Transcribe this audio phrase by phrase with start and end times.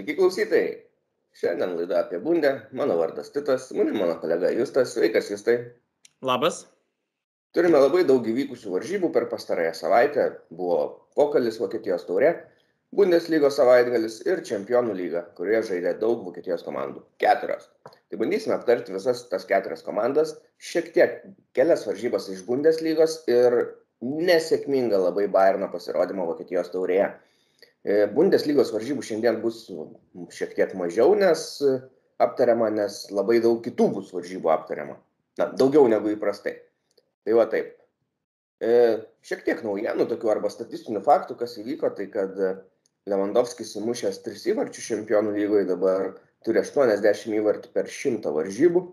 [0.00, 0.68] Sveiki klausytojai.
[1.36, 2.50] Šiandien laida apie bundę.
[2.72, 4.94] Mano vardas Titas, mano, mano kolega Justas.
[4.94, 5.58] Sveikas, Justai.
[6.24, 6.62] Labas.
[7.52, 10.24] Turime labai daug įvykusių varžybų per pastarąją savaitę.
[10.56, 10.80] Buvo
[11.20, 12.32] pokalis Vokietijos taurė,
[12.96, 17.04] Bundeslygos savaitgalis ir Čempionų lyga, kurioje žaidė daug Vokietijos komandų.
[17.20, 17.68] Keturios.
[17.84, 21.18] Tai bandysime aptarti visas tas keturias komandas, šiek tiek
[21.52, 23.60] kelias varžybas iš Bundeslygos ir
[24.00, 27.12] nesėkmingą labai Bayerno pasirodymą Vokietijos taurėje.
[27.84, 29.62] E, Bundeslygos varžybų šiandien bus
[30.36, 31.76] šiek tiek mažiau, nes e,
[32.20, 34.98] aptariama, nes labai daug kitų bus varžybų aptariama.
[35.40, 36.58] Na, daugiau negu įprastai.
[37.24, 37.72] Tai va taip.
[38.60, 38.72] E,
[39.24, 42.36] šiek tiek naujienų tokių arba statistinių faktų, kas įvyko, tai kad
[43.08, 46.10] Lewandowskis įmušęs 3 įvarčių čempionų lygoje dabar
[46.44, 48.84] turi 80 įvartį per 100 varžybų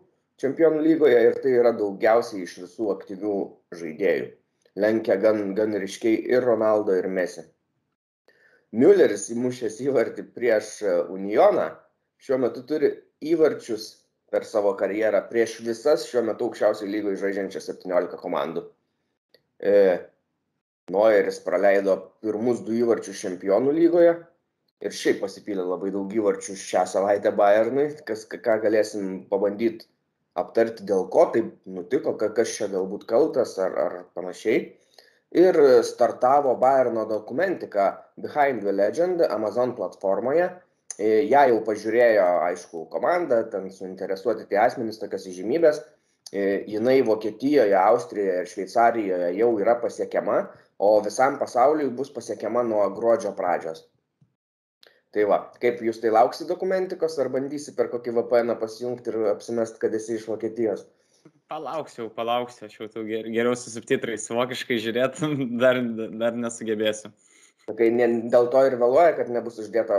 [0.41, 3.35] čempionų lygoje ir tai yra daugiausiai iš visų aktyvių
[3.79, 4.31] žaidėjų.
[4.77, 7.43] Lenkia gan, gan ryškiai ir Ronaldo, ir Messi.
[8.77, 11.71] Mülleris įmušęs įvartį prieš e, Unioną
[12.21, 12.91] šiuo metu turi
[13.25, 13.87] įvarčius
[14.29, 18.67] per savo karjerą prieš visas šiuo metu aukščiausiai lygoje žaidžiančias 17 komandų.
[19.57, 19.73] E,
[20.93, 24.13] Noeris praleido pirmus du įvarčius čempionų lygoje
[24.85, 29.89] ir šiaip pasipylė labai daug įvarčių šią savaitę Bayernui, kas, ką galėsim pabandyti
[30.37, 34.67] aptarti, dėl ko taip nutiko, kas čia galbūt kaltas ar, ar panašiai
[35.31, 40.49] ir startavo Bayerno dokumentika Behind the Legend Amazon platformoje.
[40.97, 45.83] E, ja jau pažiūrėjo, aišku, komanda, ten suinteresuoti tie asmenys, tokias įžymybės.
[46.31, 50.39] E, jinai Vokietijoje, Austrijoje ir Šveicarijoje jau yra pasiekiama,
[50.79, 53.85] o visam pasauliui bus pasiekiama nuo gruodžio pradžios.
[55.13, 59.77] Tai va, kaip jūs tai lauksi dokumentikos, ar bandysi per kokį VPN pasijungti ir apsimest,
[59.81, 60.83] kad esi iš Vokietijos?
[61.47, 65.21] Palauksiu, palauksiu, aš jau ger, geriau su subtitrais vokiškai žiūrėt,
[65.63, 65.79] dar,
[66.21, 67.13] dar nesugebėsiu.
[67.67, 69.97] Kai ne, dėl to ir vėluoja, kad nebus uždėta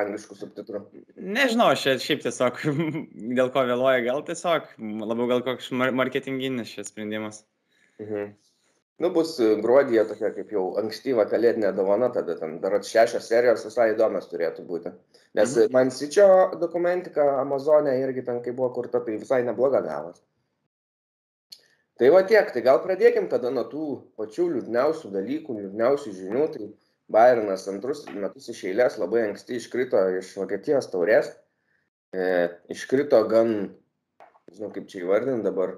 [0.00, 0.78] angliškų subtitrų.
[1.20, 2.62] Nežinau, aš šiaip tiesiog
[3.38, 4.70] dėl ko vėluoja, gal tiesiog
[5.10, 7.42] labiau gal koks marketinginis šis sprendimas.
[8.00, 8.32] Mhm.
[9.00, 13.90] Nu, bus gruodėje tokia kaip jau ankstyva kalėdinė dovana, tada ten dar šešios serijos visai
[13.94, 14.92] įdomios turėtų būti.
[15.36, 15.72] Nes mhm.
[15.76, 16.26] man sičio
[16.60, 20.20] dokumentika Amazonė irgi ten, kai buvo kurta, tai visai nebloga gavas
[22.00, 26.46] tai va tiek tai gal pradėkim tada nuo tų pačių liūdniausių dalykų liūdniausių žinių.
[26.54, 26.70] Tai
[27.12, 31.28] bajernas antrus metus iš eilės labai anksti iškrito iš vokietijos taurės.
[32.16, 33.52] E, iškrito gan
[34.48, 35.76] nežinau kaip čia įvardinti dabar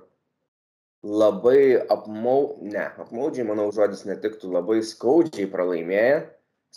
[1.02, 6.22] labai apmau, ne, apmaudžiai, manau, žodis netiktų, labai skaudžiai pralaimėję,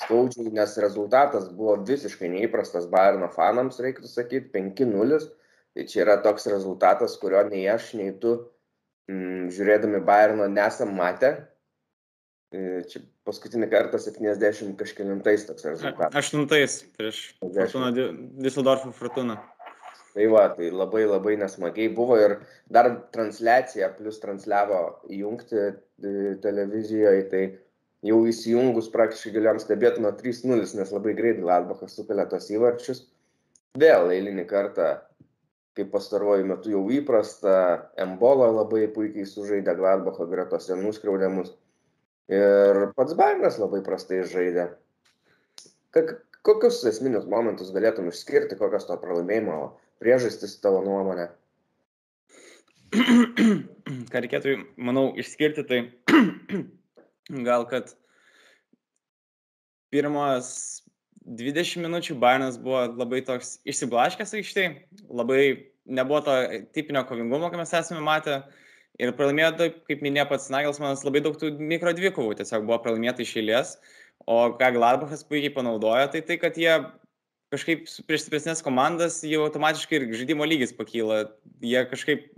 [0.02, 5.22] skaudžiai, nes rezultatas buvo visiškai neįprastas Bayerno fanams, reiktų sakyti, 5-0,
[5.78, 8.40] tai čia yra toks rezultatas, kurio nei aš, nei tu
[9.10, 11.36] žiūrėdami Bayerno nesam matę.
[12.56, 16.16] E, čia paskutinį kartą 70 kažkėlintais toks rezultatas.
[16.22, 17.92] Aštuntais prieš Fortuna,
[18.46, 19.40] Düsseldorfo Fortuna.
[20.16, 22.38] Tai va, tai labai labai nesmagiai buvo ir
[22.72, 25.72] dar transliacija, plus transliavo įjungti e,
[26.46, 27.44] televizijoje, tai
[28.06, 33.04] jau įsijungus praktiškai galėjom stebėti nuo 3-0, nes labai greit Gladbachas sukelia tos įvarčius.
[33.76, 34.94] Vėl eilinį kartą
[35.76, 37.54] kaip pastaruoju metu jau įprasta,
[38.00, 41.52] Embola labai puikiai sužaidė Gladbacho gretose, nuskriaudė mus.
[42.32, 44.70] Ir pats Bairnas labai prastai žaidė.
[46.46, 49.60] Kokius esminius momentus galėtum išskirti, kokios to pralaimėjimo
[50.04, 51.28] priežastis tavo nuomonė?
[54.12, 55.80] Ką reikėtų, manau, išskirti, tai
[57.48, 57.92] gal, kad
[59.92, 60.85] pirmas
[61.26, 64.70] 20 minučių Bayernas buvo labai toks išsiblaškęs aikštėje,
[65.10, 65.42] labai
[65.86, 66.36] nebuvo to
[66.76, 68.44] tipinio kovingumo, ką mes esame matę.
[69.02, 73.26] Ir pralaimėjo, taip, kaip minėjo pats Nagelsmanas, labai daug tų mikro dvikovų tiesiog buvo pralaimėta
[73.26, 73.74] iš eilės.
[74.24, 76.78] O ką Gladbachas puikiai panaudojo, tai tai, kad jie
[77.52, 81.26] kažkaip prieš stipresnės komandas jau automatiškai ir žaidimo lygis pakyla.
[81.66, 82.30] Jie kažkaip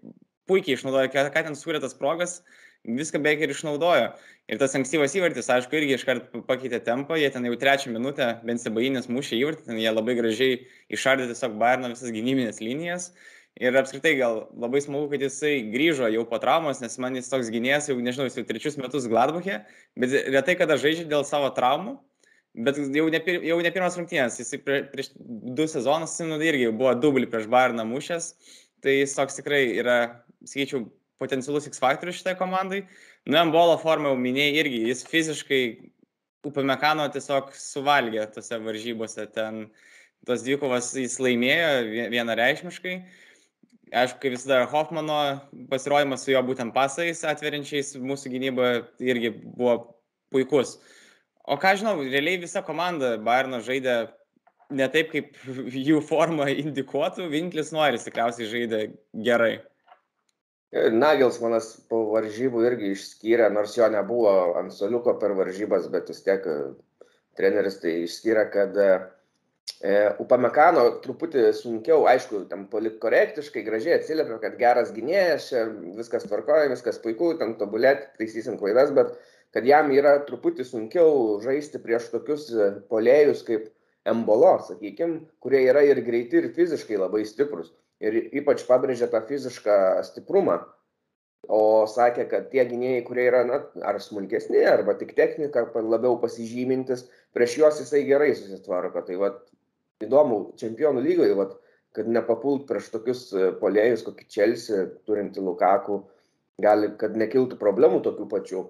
[0.49, 2.39] puikiai išnaudoja, ką, ten sūrė tas progas,
[2.87, 4.11] viską beveik ir išnaudojo.
[4.47, 8.63] Ir tas ankstyvas įvartis, aišku, irgi iškart pakeitė tempą, jie ten jau trečią minutę bent
[8.63, 10.61] sebainis mušė įvartį, ten jie labai gražiai
[10.95, 13.11] išardė tiesiog Bayerno visas gynybinės linijas.
[13.57, 17.49] Ir apskritai gal labai smagu, kad jisai grįžo jau po traumos, nes man jis toks
[17.51, 19.63] gynėjas jau, nežinau, jis jau trečius metus Gladbachė,
[19.97, 21.97] bet retai kada žaidžia dėl savo traumų.
[22.57, 26.71] Bet jau ne, pir, jau ne pirmas rungtynės, jis prie, prieš du sezonus, nu, irgi
[26.71, 28.31] buvo dublį prieš Bayerną mušęs,
[28.81, 29.97] tai jis toks tikrai yra,
[30.45, 30.87] sakyčiau,
[31.21, 32.83] potencialus X faktorius šitai komandai.
[33.27, 35.61] Nu, Embolo formą jau minėjai irgi, jis fiziškai
[36.47, 39.65] Upamekano tiesiog suvalgė tose varžybose, ten
[40.27, 42.93] tos dvikovas jis laimėjo vienareišmiškai.
[43.95, 45.17] Aišku, kaip visada, Hoffmano
[45.71, 48.69] pasirodymas su jo būtent pasais atveriančiais mūsų gynybą
[49.03, 49.77] irgi buvo
[50.31, 50.75] puikus.
[51.47, 53.97] O ką žinau, realiai visa komanda Bayerno žaidė
[54.75, 55.37] ne taip, kaip
[55.89, 58.81] jų forma indikuotų, Vinklis Noris tikriausiai žaidė
[59.25, 59.57] gerai.
[60.75, 66.43] Nagelsmanas po varžybų irgi išskyrė, nors jo nebuvo ant soliuko per varžybas, bet vis tiek
[66.43, 66.55] e,
[67.39, 68.89] treneris tai išskyrė, kad e,
[69.79, 75.47] e Upamekano truputį sunkiau, aišku, tam politkorektiškai, gražiai atsiliepia, kad geras gynėjas,
[75.95, 79.15] viskas tvarkoja, viskas puiku, tam tobulėti, taisysim klaidas, bet
[79.55, 83.71] kad jam yra truputį sunkiau žaisti prieš tokius e, polėjus kaip
[84.03, 87.71] embolo, sakykime, kurie yra ir greiti, ir fiziškai labai stiprus.
[88.03, 90.59] Ir ypač pabrėžė tą fizišką stiprumą.
[91.47, 97.05] O sakė, kad tie gynėjai, kurie yra na, ar smulkesni, arba tik technika labiau pasižymintis,
[97.33, 99.05] prieš juos jisai gerai susitvarko.
[99.07, 99.39] Tai vad
[100.03, 101.55] įdomu, čempionų lygoje, vat,
[101.95, 106.01] kad nepapult prieš tokius e, polėjus, kokį Čelsi, turinti Lukaku,
[106.61, 108.65] gali, kad nekiltų problemų tokių pačių.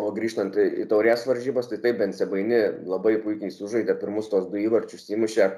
[0.00, 4.60] O grįžtant į taurės varžybas, tai taip, bent Sebaini labai puikiai sužaidė, pirmus tos du
[4.60, 5.48] įvarčius įmušė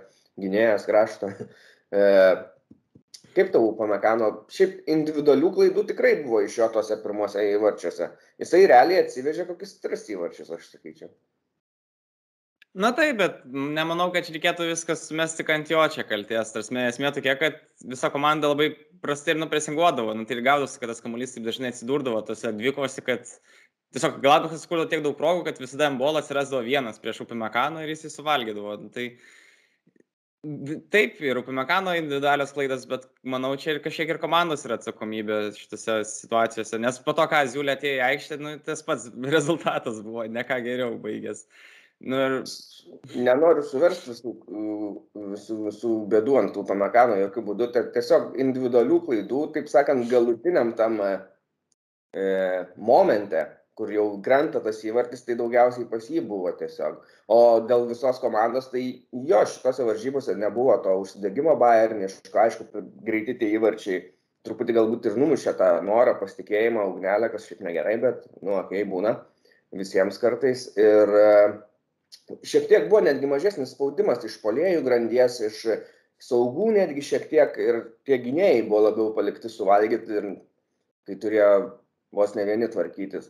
[0.41, 1.35] gynėjas krašto.
[3.37, 8.11] Kaip tau pamekano, šiaip individualių klaidų tikrai buvo iš jo tose pirmose įvarčiuose.
[8.41, 11.11] Jisai realiai atsivežė kokius tris įvarčius, aš sakyčiau.
[12.79, 16.53] Na taip, bet nemanau, kad čia reikėtų viskas sumesti ant jo čia kalties.
[16.55, 17.57] Tarsi esmė tokia, kad
[17.91, 18.69] visa komanda labai
[19.03, 20.13] prastai ir nupresinguodavo.
[20.15, 23.25] Nu, tai ir gaudosi, kad tas kamuolys taip dažnai atsidurdavo tose dvikovose, kad
[23.97, 28.07] tiesiog Gladbachas sukūrė tiek daug progų, kad visada Mbola atsirasdavo vienas prieš Upimekano ir jis
[28.07, 28.77] jį suvalgydavo.
[28.95, 29.09] Tai
[30.93, 35.99] taip, ir Upimekano individualios klaidas, bet manau, čia ir kažkiek ir komandos yra atsakomybė šitose
[36.11, 40.45] situacijose, nes po to, ką Ziulė atėjo į aikštę, nu, tas pats rezultatas buvo, ne
[40.47, 41.45] ką geriau baigęs.
[41.99, 42.37] Nu, ir...
[43.19, 44.35] Nenoriu suversti visų,
[45.33, 51.01] visų, visų bėdų ant Upimekano, jokių būdų, tai tiesiog individualių klaidų, taip sakant, galutiniam tam
[51.03, 51.17] e,
[52.77, 53.43] momente
[53.79, 56.99] kur jau krenta tas įvartis, tai daugiausiai pas jį buvo tiesiog.
[57.31, 57.41] O
[57.71, 58.85] dėl visos komandos, tai
[59.31, 62.69] jo šitose varžybose nebuvo to užsidegimo Bayerniško, aišku,
[63.07, 64.03] greiti tie įvarčiai
[64.47, 68.89] truputį galbūt ir numušė tą norą, pasitikėjimą, ugnelę, kas šiaip negerai, bet, nu, okei, okay,
[68.89, 69.15] būna
[69.77, 70.69] visiems kartais.
[70.81, 71.31] Ir e,
[72.47, 75.63] šiek tiek buvo netgi mažesnis spaudimas iš polėjų grandies, iš
[76.29, 80.31] saugų netgi šiek tiek ir tie gynėjai buvo labiau palikti suvalgyti ir
[81.07, 81.53] tai turėjo
[82.15, 83.29] vos ne vieni tvarkytis.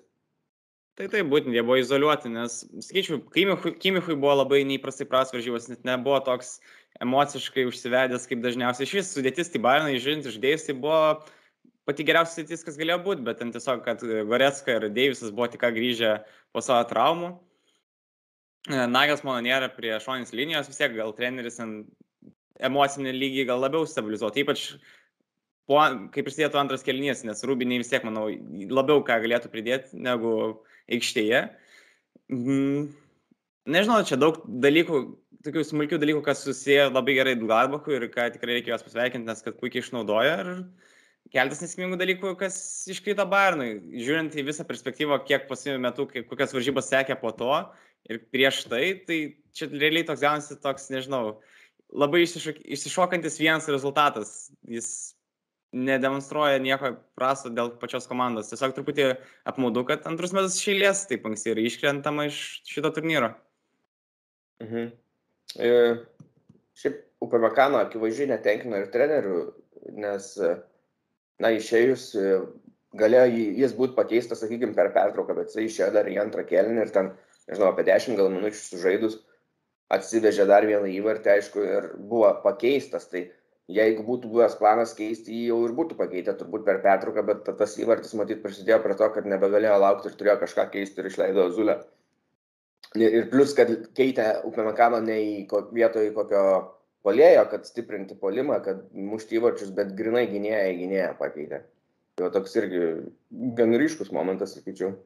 [0.98, 5.68] Tai taip, būtent jie buvo izoliuoti, nes, sakyčiau, Kimichui, Kimichui buvo labai neįprastai pras varžybos,
[5.70, 6.56] net nebuvo toks
[7.04, 8.88] emociškai užsivedęs, kaip dažniausiai.
[8.88, 10.98] Iš vis sudėtis, tai Barinai, žiūrint iš dėjus, tai buvo
[11.86, 15.62] pati geriausia sudėtis, kas galėjo būti, bet ten tiesiog, kad Goretska ir Deivisas buvo tik
[15.76, 16.16] grįžę
[16.50, 17.30] po savo traumų.
[18.90, 21.62] Nagas mano nėra prie šoninės linijos, vis tiek gal treneris
[22.58, 24.64] emocinį lygį gal labiau stabilizuoti, ypač
[25.70, 25.78] po,
[26.10, 28.26] kai prisidėtų antras kelnys, nes rūbiniai vis tiek, manau,
[28.66, 30.34] labiau ką galėtų pridėti negu
[30.92, 31.44] aikštėje.
[32.32, 32.90] Mm,
[33.68, 35.00] nežinau, čia daug dalykų,
[35.46, 39.44] tokių smulkių dalykų, kas susiję labai gerai Gladbachui ir ką tikrai reikia juos pasveikinti, nes
[39.44, 40.38] kad puikiai išnaudoja.
[40.44, 42.56] Ir keltas nesėkmingų dalykų, kas
[42.90, 43.76] iškrito Barnui.
[44.00, 47.52] Žiūrint į visą perspektyvą, kiek pasimė metų, kokias varžybas sekė po to
[48.08, 49.18] ir prieš tai, tai
[49.56, 51.38] čia realiai toks gaunasi toks, nežinau,
[51.92, 54.50] labai išsišok, išsišokantis vienas rezultatas.
[54.68, 55.14] Jis
[55.76, 58.48] nedemonstruoja nieko prasto dėl pačios komandos.
[58.52, 59.10] Tiesiog truputį
[59.48, 63.34] apmaudu, kad antrus metus šeilės taip anksti yra iškrentama iš šito turnyro.
[64.64, 64.88] Mhm.
[65.58, 65.74] E,
[66.78, 69.38] šiaip Upamekano akivaizdžiai netenkina ir trenerių,
[69.98, 70.26] nes,
[71.42, 72.34] na, išėjus e,
[72.98, 76.92] galėjo jis būti pakeistas, sakykime, per pertrauką, bet jisai išėjo dar į antrą kėlinį ir
[76.94, 77.10] ten,
[77.50, 79.18] nežinau, apie 10 gal minučių sužaidus
[79.94, 83.08] atsivežė dar vieną įvartį, aišku, ir buvo pakeistas.
[83.10, 83.24] Tai
[83.68, 87.76] jeigu būtų buvęs planas keisti jį jau ir būtų pakeitę turbūt per pertrauką bet tas
[87.80, 91.78] įvartis matyt prisidėjo prie to kad nebegalėjo laukti ir turėjo kažką keisti ir išleido azulę.
[92.96, 95.34] Ir plus kad keitė upamecano ne į
[95.76, 96.44] vietoj kokio
[97.04, 101.62] puolėjo kad stiprinti puolimą kad mušti įvarčius bet grynai gynėją į gynėją pakeitė.
[102.18, 102.82] Tai toks irgi
[103.58, 104.96] gan ryškus momentas sakyčiau.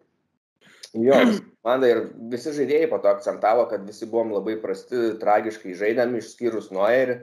[0.92, 1.18] Jo,
[1.66, 6.70] man ir visi žaidėjai po to akcentavo, kad visi buvom labai prasti, tragiškai žaidėm, išskyrus
[6.72, 7.18] Noerį,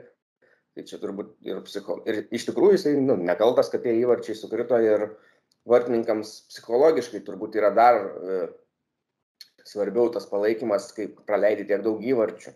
[0.76, 1.98] Tai čia turbūt ir, psicho...
[2.06, 5.08] ir iš tikrųjų jisai nu, nekaltas, kad tie įvarčiai sukrito ir
[5.68, 8.40] vartininkams psichologiškai turbūt yra dar e,
[9.66, 12.54] svarbiau tas palaikymas, kai praleidi tiek daug įvarčių.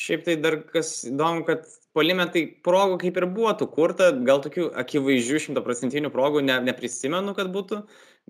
[0.00, 4.42] Šiaip tai dar kas įdomu, kad polime tai progų kaip ir buvo tų kurta, gal
[4.42, 7.82] tokių akivaizdžių šimtaprocentinių progų ne, neprisimenu, kad būtų,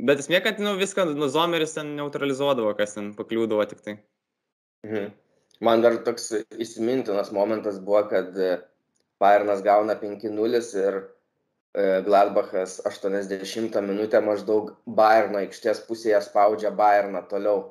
[0.09, 3.99] bet esmė, kad nu, viską nu, Zomeris ten neutralizuodavo, kas ten pakliūdavo tik tai.
[4.89, 5.13] Mhm.
[5.61, 8.55] Man dar toks įsimintinas momentas buvo, kad e,
[9.21, 17.67] Bayernas gauna 5-0 ir e, Gladbachas 80 minutę maždaug Bayerno aikštės pusėje spaudžia Bayerną toliau.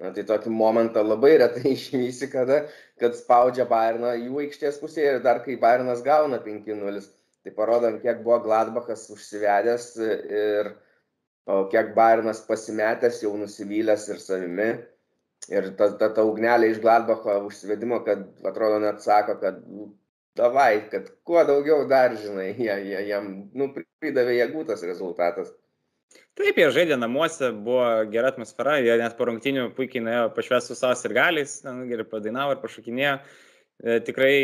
[0.00, 2.62] Na, tai tokį momentą labai retai išvysi, kada,
[3.02, 7.04] kad spaudžia Bayerną jų aikštės pusėje ir dar kai Bayernas gauna 5-0.
[7.44, 10.72] Tai parodom, kiek buvo Gladbachas užsivedęs ir
[11.44, 14.72] o kiek Bayernas pasimetęs, jau nusivylęs ir savimi.
[15.52, 19.60] Ir ta, ta, ta ugnelė iš Gladbacho užsivedimo, kad atrodo net sako, kad
[20.38, 23.68] davai, kad kuo daugiau dar, žinai, jie, jie, jam nu,
[24.00, 25.52] pridavė jėgų tas rezultatas.
[26.38, 30.76] Taip, jie žaidė namuose, buvo gera atmosfera, jie net po rungtinių puikiai nuėjo pašvęs su
[30.78, 31.58] savo ir galiais,
[31.90, 33.18] ir padainavo ir pašokinėjo.
[33.84, 34.34] E, tikrai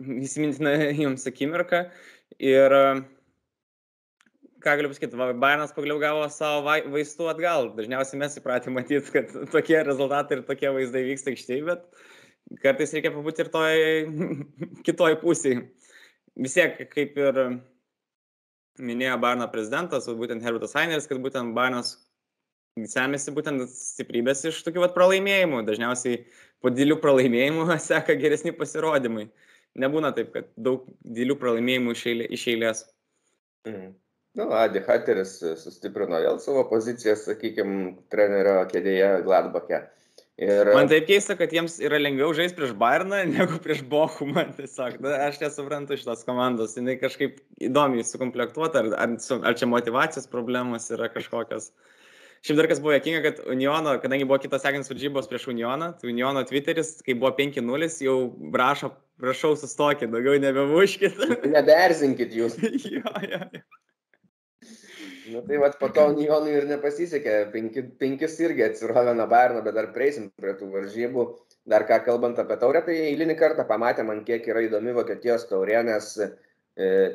[0.00, 1.88] įsimintina jums akimirka.
[2.38, 2.76] Ir
[4.60, 6.62] ką galiu pasakyti, Bairnas pagaliau gavo savo
[6.92, 7.70] vaistų atgal.
[7.76, 13.14] Dažniausiai mes įpratę matyti, kad tokie rezultatai ir tokie vaizdai vyksta aikštėje, bet kartais reikia
[13.14, 13.82] pabūti ir toj
[14.86, 15.64] kitoj pusėje.
[16.40, 17.40] Vis tiek, kaip ir
[18.80, 21.96] minėjo Barno prezidentas, būtent Herbertas Heineris, kad būtent Barnas
[22.88, 25.64] semėsi būtent stiprybės iš tokių vat pralaimėjimų.
[25.66, 26.22] Dažniausiai
[26.62, 29.28] po didelių pralaimėjimų seka geresni pasirodymai.
[29.80, 32.86] Nebūna taip, kad daug didelių pralaimėjimų iš, eilė, iš eilės.
[33.68, 33.92] Mm.
[34.38, 39.80] Nu, Adi Hatteris sustiprino vėl savo poziciją, sakykime, trenerio kėdėje Gladbake.
[40.40, 40.70] Ir...
[40.72, 44.46] Man taip keista, kad jiems yra lengviau žaisti prieš Bairną negu prieš Bochumą.
[44.56, 46.78] Tiesiog, na, aš nesuprantu šitos komandos.
[46.78, 49.16] Jis kažkaip įdomiai sukomplektuota, ar, ar,
[49.50, 51.72] ar čia motivacijos problemos yra kažkokios.
[52.40, 56.08] Šiaip dar kas buvo jokinga, kad Uniono, kadangi buvo kitos sekantis varžybos prieš Unioną, tai
[56.08, 58.16] Uniono Twitteris, kai buvo 5-0, jau
[58.56, 61.20] rašo, prašau sustokit, daugiau nebemuškit.
[61.52, 62.56] Neberzinkit jūs.
[62.94, 63.66] jo, jo, jo.
[65.30, 69.76] Nu, tai vat, po to Unionui ir nepasisekė, Penki, penkis irgi atsirovė nuo Bayerno, bet
[69.76, 71.26] dar prieisim prie tų varžybų.
[71.70, 75.82] Dar ką kalbant apie taurę, tai eilinį kartą pamatė man, kiek yra įdomi Vokietijos taurė,
[75.86, 76.30] nes e,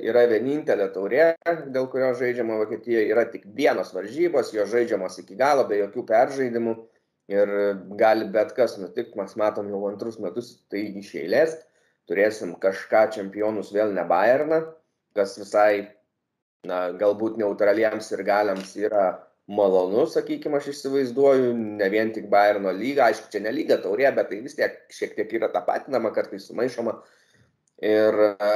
[0.06, 1.26] yra vienintelė taurė,
[1.76, 6.76] dėl kurio žaidžiama Vokietijoje, yra tik vienos varžybos, jos žaidžiamos iki galo, be jokių peržaidimų.
[7.34, 7.52] Ir
[7.98, 11.56] gali bet kas nutikti, mes matom jau antrus metus tai iš eilės,
[12.06, 14.62] turėsim kažką čempionus vėl ne Bayerną,
[15.18, 15.88] kas visai
[16.68, 19.08] na galbūt neutraliems sirgaliams yra
[19.46, 24.32] malonu, sakykime, aš įsivaizduoju, ne vien tik Bayerno lyga, aišku, čia ne lyga taurė, bet
[24.32, 26.96] tai vis tiek šiek tiek yra tapatinama, kartais sumaišoma.
[27.86, 28.50] Ir e,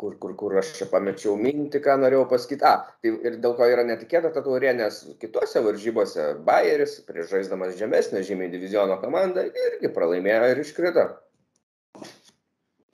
[0.00, 2.66] kur, kur, kur aš čia pamečiau mintį, ką norėjau pasakyti.
[2.66, 7.78] A, tai ir dėl ko yra netikėta ta taurė, nes kitose varžybose Bayeris, prieš žaisdamas
[7.78, 11.06] žemesnę žymiai diviziono komandą, irgi pralaimėjo ir iškrito.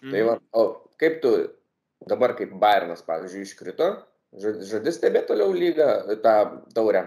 [0.02, 0.10] Mm.
[0.10, 0.68] Tai va, o
[1.00, 1.32] kaip tu
[2.10, 3.88] dabar kaip Bayernas, pavyzdžiui, iškrito,
[4.40, 5.88] žadi stebėti toliau lygą,
[6.24, 6.36] tą
[6.76, 7.06] taurę?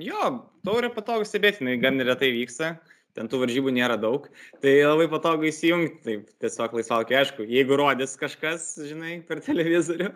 [0.00, 0.32] Jo,
[0.66, 2.74] taurė patogu stebėti, jinai gan retai vyksta,
[3.16, 4.28] ten tų varžybų nėra daug,
[4.64, 10.08] tai labai patogu įsijungti, taip tiesiog laisvalkiai, aišku, jeigu rodys kažkas, žinai, per televizorių.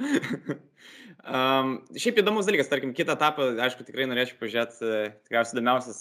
[1.36, 6.00] um, šiaip įdomus dalykas, tarkim, kitą etapą, aišku, tikrai norėčiau pažiūrėti, e, tikriausiai įdomiausias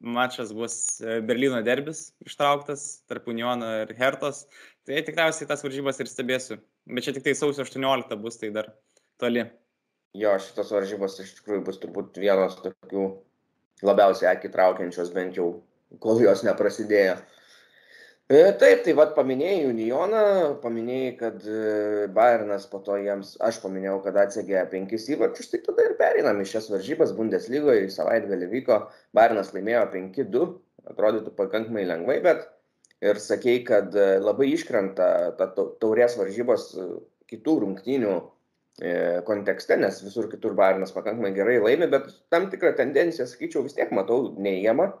[0.00, 4.46] mačas bus e, Berlyno derbis ištrauktas tarp Uniono ir Hertos,
[4.88, 6.60] tai tikriausiai tas varžybas ir stebėsiu.
[6.90, 8.70] Bet čia tik tai sausio 18 bus, tai dar
[9.20, 9.44] toli.
[10.18, 13.10] Jo, šitos varžybos iš tikrųjų bus turbūt vienos tokių
[13.86, 15.52] labiausiai akį traukiančios, bent jau
[16.02, 17.20] kol jos neprasidėjo.
[18.30, 20.22] E, taip, tai vad paminėjai Unioną,
[20.62, 21.62] paminėjai, kad e,
[22.14, 26.46] Bayernas po to jiems, aš paminėjau, kad atsegė penkis įvarčius, tai tada ir pereinam į
[26.52, 28.78] šias varžybas Bundeslygoje, savaitgalį vyko,
[29.18, 30.46] Bayernas laimėjo 5-2,
[30.92, 32.46] atrodytų pakankamai lengvai, bet
[33.00, 36.86] ir sakei, kad e, labai iškrenta ta taurės varžybos e,
[37.32, 38.94] kitų rungtynių e,
[39.28, 43.92] kontekste, nes visur kitur Bairnas pakankamai gerai laimi, bet tam tikrą tendenciją, sakyčiau, vis tiek
[43.96, 44.92] matau neįjama.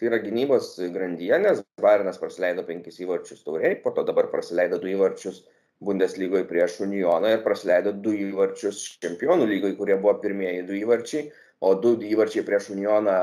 [0.00, 4.88] Tai yra gynybos grandyje, nes Bairnas praleido penkis įvarčius tauriai, po to dabar praleido du
[4.94, 5.42] įvarčius
[5.82, 11.28] Bundeslygoje prieš Unioną ir praleido du įvarčius Čempionų lygoje, kurie buvo pirmieji du įvarčiai,
[11.60, 13.18] o du įvarčiai prieš Unioną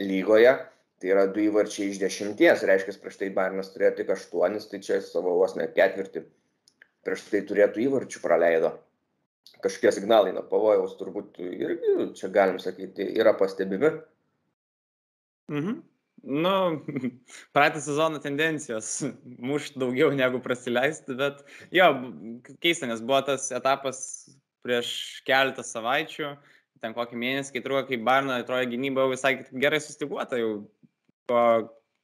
[0.00, 0.56] lygoje
[0.98, 5.00] tai yra du įvarčiai iš dešimties, reiškia, prieš tai Bairnas turėjo tik aštuonis, tai čia
[5.04, 6.24] savo vos ne ketvirtį
[7.08, 8.74] prieš tai turėtų įvarčių praleido.
[9.64, 13.94] Kažkokie signalai nuo pavojaus turbūt irgi, čia galim sakyti, yra pastebimi.
[15.48, 15.78] Mhm.
[16.28, 16.52] Nu,
[17.54, 18.90] praeitą sezoną tendencijos
[19.24, 21.88] mušti daugiau negu prasileisti, bet jo,
[22.60, 24.00] keista, nes buvo tas etapas
[24.66, 24.90] prieš
[25.24, 26.32] keletą savaičių,
[26.82, 30.66] ten kokį mėnesį, kai truko, kai Barno atrodo gynyba jau visai gerai sustiguota, jau
[31.28, 31.42] ko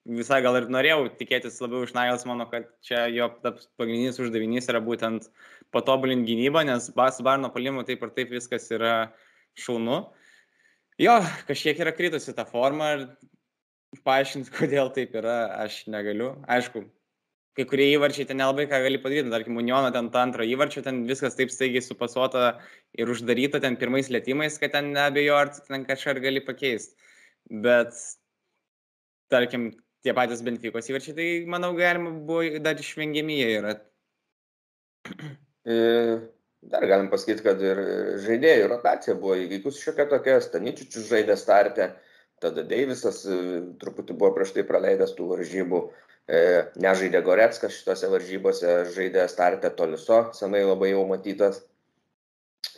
[0.05, 5.31] visai gal ir norėjau tikėtis labiau iš Nagelsmano, kad čia jo pagrindinis uždavinys yra būtent
[5.73, 8.95] patobulinti gynybą, nes Bas Barno palimu taip ir taip viskas yra
[9.57, 10.03] šaunu.
[11.01, 13.07] Jo, kažkiek yra kritusi ta forma ir
[14.05, 16.35] paaiškinti, kodėl taip yra, aš negaliu.
[16.51, 16.85] Aišku,
[17.57, 21.05] kai kurie įvarčiai ten nelabai ką gali padaryti, tarkim, Uniono ten tą antrą įvarčią, ten
[21.09, 22.59] viskas taip staigiai supasuota
[22.99, 26.95] ir uždaryta ten pirmais lėtymais, kad ten nebejo, ar ten kažką gali pakeisti.
[27.65, 27.97] Bet
[29.33, 29.71] tarkim,
[30.05, 33.75] tie patys Benfikos įvarčiai, tai manau, galima buvo dar išvengiami jie yra.
[35.65, 35.77] E,
[36.69, 37.79] dar galim pasakyti, kad ir
[38.21, 41.87] žaidėjų rotacija buvo įvykus šiokia tokia, Staničičius žaidė startę,
[42.45, 43.39] tada Deivisas e,
[43.81, 45.81] truputį buvo prieš tai praleidęs tų varžybų,
[46.29, 46.43] e,
[46.85, 51.63] nežaidė Goreckas šitose varžybose, žaidė startę Toliso, senai labai jau matytas.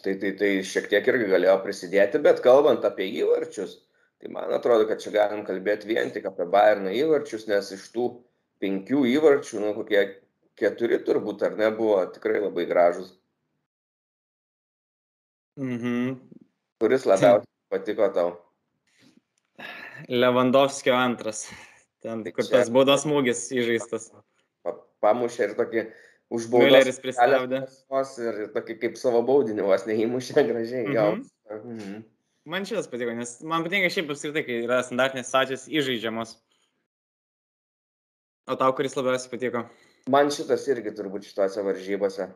[0.05, 3.81] Tai, tai, tai šiek tiek irgi galėjo prisidėti, bet kalbant apie įvarčius,
[4.20, 8.06] tai man atrodo, kad čia galim kalbėti vien tik apie Bayerno įvarčius, nes iš tų
[8.62, 10.02] penkių įvarčių, nu kokie
[10.56, 13.12] keturi turbūt ar ne, buvo tikrai labai gražus.
[15.56, 16.16] Mhm.
[16.80, 18.32] Kuris labiausiai patiko tau?
[20.12, 21.46] Lewandowskio antras.
[22.04, 24.11] Ten, kur Čia- tas baudos smūgis įžeistas.
[24.62, 25.85] Pa- Pamušė ir tokį
[26.30, 26.66] užbaudos.
[26.68, 27.62] Mülleris pristabdė.
[28.20, 30.85] Ir tokį kaip savo baudinį vos neįmušė gražiai.
[30.92, 31.25] Mhm.
[31.50, 32.04] Mhm.
[32.47, 36.37] Man šitas patiko, nes man patinka šiaip apskritai, kai yra standartinės situacijos įžeidžiamos.
[38.47, 39.65] O tau kuris labiausiai patiko?
[40.15, 42.29] Man šitas irgi turbūt šituose varžybose.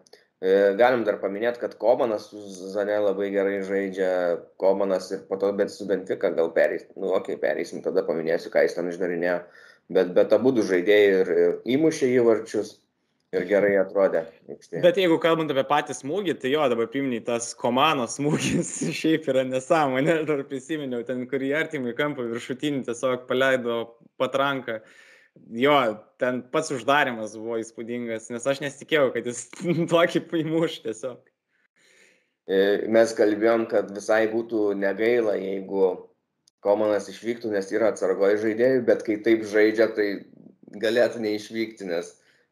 [0.42, 4.10] E, Galim dar paminėti, kad Komanas su Zane labai gerai žaidžia.
[4.58, 6.88] Komanas ir po to, bet su Benfica gal perės.
[6.96, 9.38] Nu, okei, okay, perėsim, tada paminėsiu, ką jis ten išdarinėjo.
[9.94, 12.80] Bet, bet abu du žaidėjai ir, ir įmušė įvarčius
[13.36, 14.24] ir gerai atrodė.
[14.50, 14.82] aikštėje.
[14.84, 19.44] Bet jeigu kalbant apie patį smūgį, tai jo, dabar priminiai tas komanos smūgis šiaip yra
[19.46, 23.80] nesąmonė, dar prisiminiau, ten kur į artimą kampą viršutinį tiesiog paleido
[24.20, 24.80] patranką.
[25.54, 25.76] Jo,
[26.18, 29.46] ten pats uždarimas buvo įspūdingas, nes aš nesitikėjau, kad jis
[29.94, 31.20] tokį paimuš tiesiog.
[32.50, 32.60] E,
[32.90, 35.92] Mes kalbėjom, kad visai būtų negaila, jeigu
[36.60, 40.08] Komanas išvyktų, nes yra atsargoji žaidėjų, bet kai taip žaidžia, tai
[40.82, 42.10] galėtų neišvykti, nes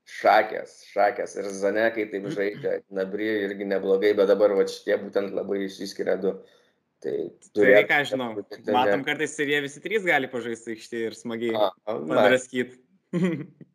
[0.09, 5.35] šakės, šakės ir Zane, kai taip žaidžia, Nabri irgi neblogai, bet dabar va šitie būtent
[5.37, 6.35] labai išsiskiria du.
[7.05, 7.15] Tai
[7.55, 8.33] Tai ką žinau,
[8.75, 12.81] matom kartais ir jie visi trys gali pažaisti aikštį ir smagiai padraskyti.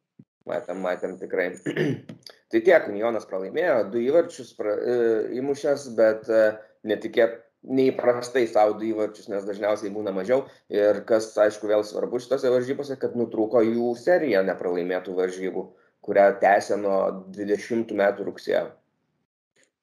[0.50, 1.54] Matėm, matėm tikrai.
[2.52, 4.96] tai tiek, Jonas pralaimėjo, du įvarčius pra, e,
[5.40, 6.42] įmušęs, bet e,
[6.90, 10.44] netikėt, neįprastai savo du įvarčius, nes dažniausiai būna mažiau.
[10.74, 15.64] Ir kas, aišku, vėl svarbu šitose varžybose, kad nutrūko jų serija nepralaimėtų varžybų,
[16.06, 16.98] kurią tęsė nuo
[17.36, 18.66] 20 metų rugsėjo.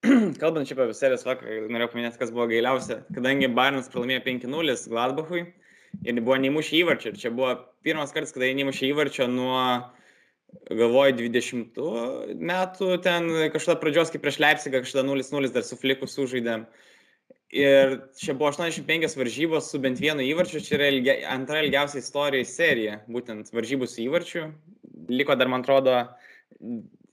[0.41, 3.03] Kalbant čia apie serijas vakar, norėjau paminėti, kas buvo gailiausia.
[3.13, 5.43] Kadangi Bayernas pralaimėjo 5-0 Gladbachui
[6.05, 7.13] ir buvo neįmušę įvarčio.
[7.13, 7.55] Ir čia buvo
[7.85, 9.59] pirmas kartas, kada jie neįmušė įvarčio nuo,
[10.71, 11.83] galvoju, 20
[12.41, 16.65] metų, ten kažkada pradžios, kaip prieš Leipzigą, kažkada 0-0 dar su Fliku sužaidėm.
[17.51, 22.47] Ir čia buvo 85 varžybos su bent vienu įvarčiu, čia yra ilgia, antra ilgiausia istorijoje
[22.47, 24.45] serija, būtent varžybų su įvarčiu.
[25.11, 25.97] Liko dar, man atrodo,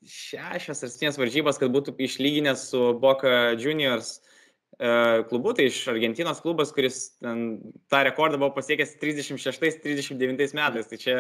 [0.08, 6.42] šešias ar septynias varžybas, kad būtų išlyginęs su Boca Juniors e, klubu, tai iš Argentinos
[6.44, 10.92] klubas, kuris tą rekordą buvo pasiekęs 36-39 metais.
[10.92, 11.18] Tai čia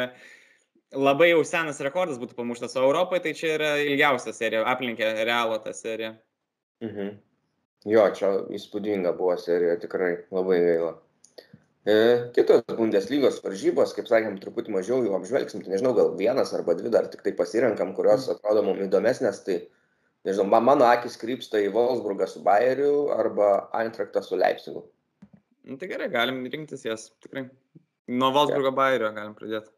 [0.95, 5.59] labai jau senas rekordas būtų pamuštas, o Europoje tai čia yra ilgiausia serija, aplinkė Realo
[5.63, 6.15] tą seriją.
[6.85, 7.17] Mhm.
[7.87, 10.93] Jo, čia įspūdinga buvo serija, tikrai labai gaila.
[11.87, 11.95] E,
[12.35, 16.89] kitos Bundeslygos varžybos, kaip sakėm, truputį mažiau jų apžvelgsim, tai nežinau, gal vienas arba dvi
[16.91, 19.55] dar tik tai pasirenkam, kurios atrodo mums įdomesnės, tai
[20.27, 24.83] nežinau, ma- mano akis krypsta į Wolfsburgą su Bayeriu arba Eintrachtą su Leipzigu.
[25.63, 27.45] Nu, tai gerai, galim rinktis jas, tikrai.
[28.11, 29.71] Nuo Valsburgo Bairio galim pradėti.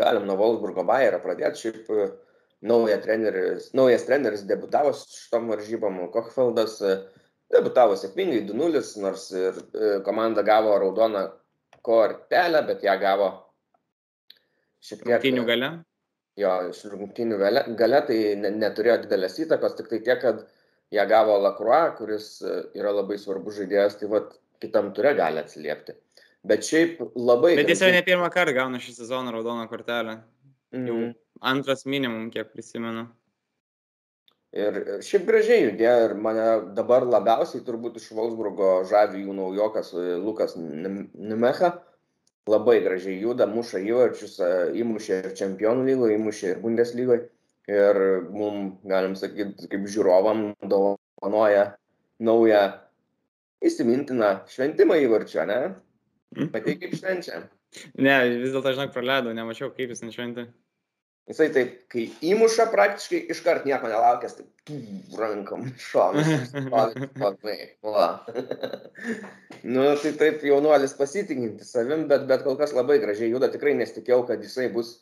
[0.00, 2.06] Galim nuo Wolfsburgo Bayerio pradėti, šiaip e,
[2.72, 6.96] nauja treneris, naujas treneris debutavo šitom varžybom, Kochfeldas e,
[7.52, 9.60] debutavo sėkmingai 2-0, nors ir
[10.08, 11.26] komanda gavo raudoną
[11.90, 13.30] kortelę, bet ją gavo
[14.80, 15.14] šiek tiek.
[15.16, 15.70] Rungtynių gale.
[16.40, 20.44] Jo, iš rungtynių gale, gale tai ne, neturėjo didelės įtakos, tik tai tiek, kad
[20.94, 24.30] ją gavo Lacroix, kuris e, yra labai svarbus žaidėjas, tai vad
[24.62, 25.96] kitam turė gali atsiliepti.
[26.46, 27.56] Bet šiaip labai...
[27.58, 30.20] Bet jis jau ne pirmą kartą gauna šį sezoną raudoną kortelę.
[30.72, 31.14] Jau Mhm.
[31.40, 33.08] antras minimum, kiek prisimenu.
[34.50, 39.92] Ir ir šiaip gražiai judėjo ir mane dabar labiausiai turbūt iš Wolfsburgo žavi jų naujokas
[39.94, 41.76] e, Lukas Nim- Nimecha.
[42.50, 44.48] Labai gražiai juda, muša įvarčius, e,
[44.80, 47.28] įmušė ir čempionų lygoje, įmušė ir Bundeslygoje.
[47.70, 48.00] Ir
[48.34, 51.76] mums, galim sakyti, kaip žiūrovam dovanoja
[52.18, 52.64] naują
[53.62, 55.60] įsimintiną šventimą įvarčio, ne?
[56.50, 57.44] Matai kaip švenčia.
[58.00, 60.48] Ne, vis dėlto, žinok, praleidau, nemačiau, kaip jis nešventė.
[61.30, 64.78] Jisai taip, kai įmuša praktiškai iškart nieko nelaukęs, taip tų,
[65.20, 66.50] rankom šonas.
[69.60, 74.22] Nu, tai taip jaunuolis pasitikinti savim, bet, bet kol kas labai gražiai juda, tikrai nesitikėjau,
[74.30, 74.94] kad jisai bus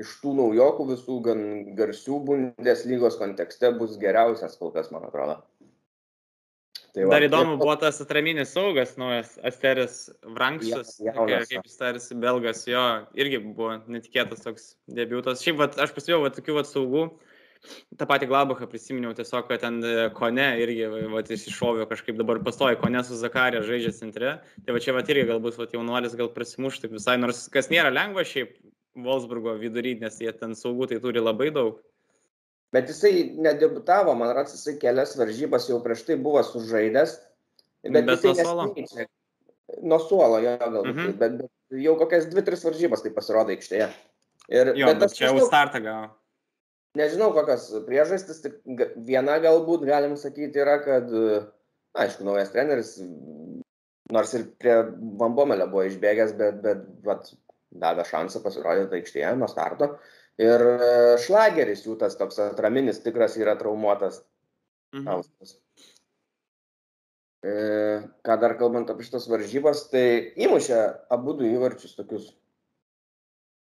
[0.00, 1.42] iš tų naujokų visų gan
[1.78, 5.38] garsių Bundeslygos kontekste bus geriausias kol kas, man atrodo.
[6.94, 12.16] Tai va, Dar įdomu buvo tas atraminis saugas, naujas Asteris Vranksas, ja, kaip jis tarsi
[12.18, 12.82] belgas, jo
[13.14, 15.44] irgi buvo netikėtas toks debiutas.
[15.44, 17.04] Šiaip, vat, aš pasijau, va, tokių va, saugų,
[18.00, 22.42] tą patį Glabachą prisiminiau, tiesiog, kad ten e, Kone irgi, va, jis iššovė kažkaip dabar
[22.42, 26.32] pastoja, Kone su Zakarė žaidžia centre, tai va čia va irgi galbūt va, jaunuolis gal
[26.34, 28.58] prasimuš taip visai, nors kas nėra lengva šiaip
[28.98, 31.78] Wolfsburgo vidury, nes jie ten saugų tai turi labai daug.
[32.74, 37.16] Bet jisai nedebutavo, man rodos, jisai kelias varžybas jau prieš tai buvo sužaidęs.
[37.82, 38.68] Bet, bet nuo suolo.
[39.80, 40.94] Nuo suolo, jo, galbūt.
[40.94, 43.90] Mm bet, bet jau kokias dvi, tris varžybas tai pasirodo aikštėje.
[44.50, 46.08] Ir, jo, bet, bet čia jau startą gavo.
[46.98, 48.56] Nežinau, kokios priežastis, tik
[49.06, 51.12] viena galbūt, galim sakyti, yra, kad,
[52.02, 52.96] aišku, naujas treneris,
[54.10, 54.80] nors ir prie
[55.20, 57.30] Bambomelio buvo išbėgęs, bet, bet, vat,
[57.70, 59.92] davė šansą pasirodyti aikštėje nuo starto.
[60.40, 64.22] Ir e, šlageris jų tas toks atraminis tikras yra traumuotas.
[64.96, 65.20] Mhm.
[67.40, 67.52] E,
[68.26, 70.04] ką dar kalbant apie šitas varžybas, tai
[70.44, 70.80] įmušė
[71.12, 72.30] abu du įvarčius tokius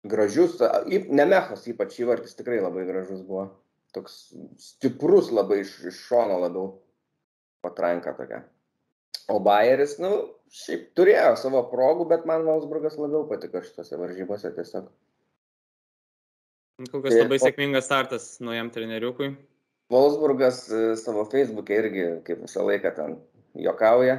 [0.04, 0.58] gražius,
[0.88, 3.48] Nemechas ypač įvartis tikrai labai gražus buvo.
[3.92, 6.66] Toks stiprus labai iš, iš šono labiau
[7.64, 8.42] patranka tokia.
[9.32, 10.10] O Bayeris, nu,
[10.52, 14.88] šiaip turėjo savo progų, bet man Valsburgas labiau patiko šitose varžybose tiesiog.
[16.90, 19.32] Kol kas labai sėkmingas startas naujam treneriukui.
[19.92, 23.16] Wolfsburgas e, savo Facebook'e irgi, kaip visą laiką ten
[23.60, 24.16] jokauja.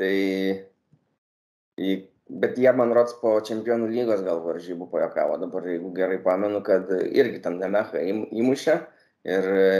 [0.00, 0.14] Tai,
[2.44, 5.38] bet jie, man rods, po čempionų lygos gal varžybų pajokavo.
[5.42, 8.76] Dabar, jeigu gerai pamenu, kad irgi ten Nemecha įmušė.
[9.30, 9.70] Ir e,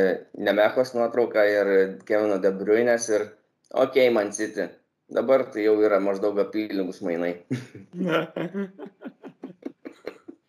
[0.47, 1.67] Nemechos nuotrauka ir
[2.09, 3.29] Kevino De Bruyne's ir
[3.73, 4.69] ok, man city.
[5.11, 7.35] Dabar tai jau yra maždaug apylygus mainai.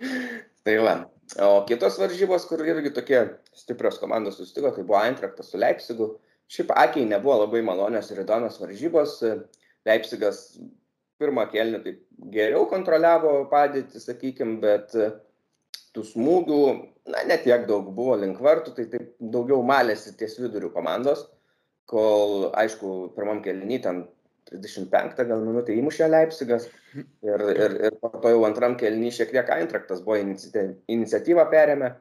[0.67, 0.95] tai va,
[1.39, 3.21] O kitos varžybos, kur irgi tokie
[3.55, 6.09] stiprios komandos susitiko, tai buvo Eintraktas su Leipzigu.
[6.51, 9.13] Šiaip akiai nebuvo labai malonios ir įdomios varžybos.
[9.87, 10.41] Leipzigas
[11.21, 12.01] pirmą kelnį taip
[12.33, 14.91] geriau kontroliavo padėtį, sakykime, bet
[15.95, 16.59] tų smūgių,
[17.13, 21.23] na, netiek daug buvo link vartų, tai taip daugiau malėsi ties vidurių komandos,
[21.87, 24.03] kol, aišku, pirmam kelnį ten
[24.51, 26.67] 35 gal minutę įmušė Leipzigas.
[26.95, 31.93] Ir, ir, ir po to jau antram kelnį šiek tiek Eintraktas buvo iniciatyvą perėmę.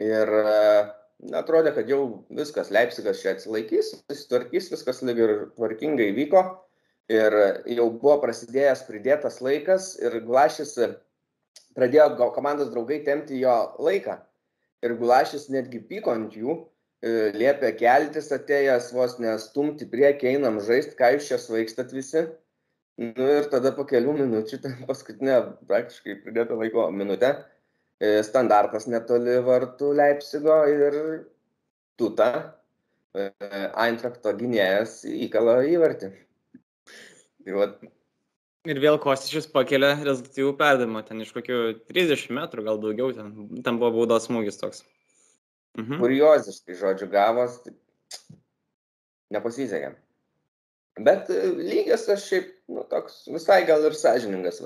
[0.00, 2.00] Ir na, atrodė, kad jau
[2.32, 6.44] viskas, Leipzigas čia atsilaikys, susitvarkys, viskas lyg ir tvarkingai vyko.
[7.10, 7.34] Ir
[7.66, 10.76] jau buvo prasidėjęs pridėtas laikas ir Glašis
[11.74, 14.20] pradėjo komandos draugai temti jo laiką.
[14.86, 16.56] Ir Gulašis netgi pyko ant jų
[17.02, 22.26] liepia keltis atėjęs vos nestumti priekį, einam žaisti, ką jūs čia svaikstat visi.
[23.00, 25.38] Nu ir tada po kelių minučių, ten paskutinė
[25.70, 27.30] praktiškai pridėta laiko minutė,
[27.96, 30.98] e, standartas netoli vartų Leipzigo ir
[31.96, 32.28] tuta
[33.16, 33.30] e,
[33.86, 36.12] Eintrakto gynėjas įkala įvartį.
[37.40, 37.70] Tai va.
[38.68, 43.32] Ir vėl Kostičius pakelia rezultatyvų perdavimą, ten iš kokių 30 metrų, gal daugiau, ten,
[43.64, 44.84] ten buvo baudos smūgis toks.
[45.80, 45.98] Mhm.
[46.02, 47.58] Kurioziškai, žodžiu, gavos,
[49.34, 49.94] nepasisekė.
[51.00, 54.58] Bet e, lygias aš šiaip, nu, toks visai gal ir sąžiningas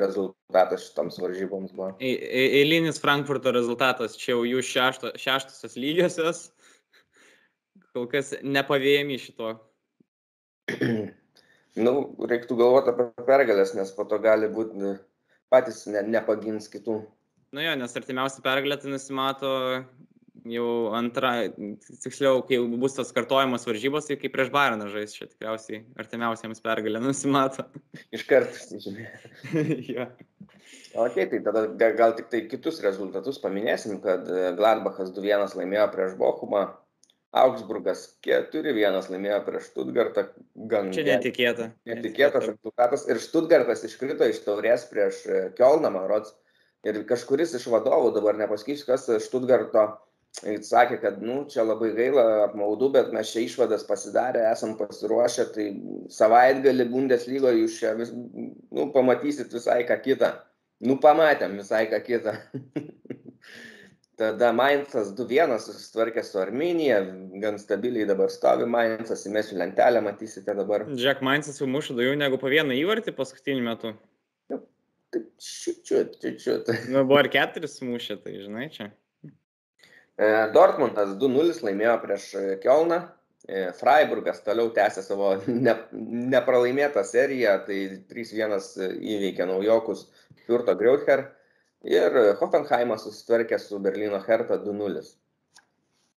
[0.00, 1.92] rezultatas šitoms varžyboms buvo.
[2.00, 6.40] E, e, eilinis Frankfurto rezultatas, čia jau jų šešto, šeštosios lygiosios,
[7.92, 9.52] kol kas nepavėjami šito.
[11.86, 11.94] nu,
[12.32, 14.96] reiktų galvoti apie pergalės, nes po to gali būti
[15.52, 17.02] patys ne, nepagins kitų.
[17.54, 19.50] Nu jo, nes artimiausia pergalė tai nusimato
[20.46, 21.32] jau antra,
[22.02, 26.62] tiksliau, kai jau bus tas kartojimas varžybos, tai kaip prieš Baraną žais, čia tikriausiai artimiausiams
[26.64, 27.66] pergalė nusimato.
[28.14, 29.08] Iš karto, žinai.
[29.96, 30.10] ja.
[30.98, 36.14] Ok, tai tada gal tik tai kitus rezultatus paminėsim, kad e, Gladbachas 2-1 laimėjo prieš
[36.20, 36.64] Bochumą,
[37.36, 40.24] Augsburgas 4-1 laimėjo prieš Stuttgartą.
[40.70, 41.70] Gan Čia netikėta.
[41.88, 43.04] Netikėtas rezultatas.
[43.10, 46.34] Ir Stuttgartas iškrito iš taurės prieš e, Kielną, man rods.
[46.86, 49.88] Ir kažkuris iš vadovų, dabar nepasakysiu, kas Stuttgarto
[50.42, 55.66] sakė, kad, nu, čia labai gaila, apmaudu, bet mes čia išvadas pasidarę, esam pasiruošę, tai
[56.14, 60.34] savaitgalį Bundeslygo jūs čia vis, nu, pamatysit visai ką kitą.
[60.84, 62.36] Nu, pamatėm visai ką kitą.
[64.18, 66.98] Tada Mainzas 2-1 susitvarkė su Arminija,
[67.38, 70.88] gan stabiliai dabar stovi Mainzas, įmesiu lentelę, matysite dabar.
[70.98, 73.92] Jack Mainzas jau muša daugiau negu po vieną įvartį paskutiniu metu.
[74.50, 74.58] Nu,
[75.14, 76.72] taip, čiučiut, čiučiut.
[76.90, 78.90] Nu, buvo ir keturis mušė, tai žinai čia.
[80.18, 82.96] E, Dortmundas 2-0 laimėjo prieš e, Kielną.
[83.46, 85.74] E, Freiburgas toliau tęsė savo ne,
[86.34, 87.78] nepralaimėtą seriją, tai
[88.10, 88.58] 3-1
[88.98, 90.08] įveikė naujokus
[90.42, 91.28] Fürto Greuther
[91.86, 95.06] ir Hoffenheimas susitvarkė su Berlyno Hertha 2-0.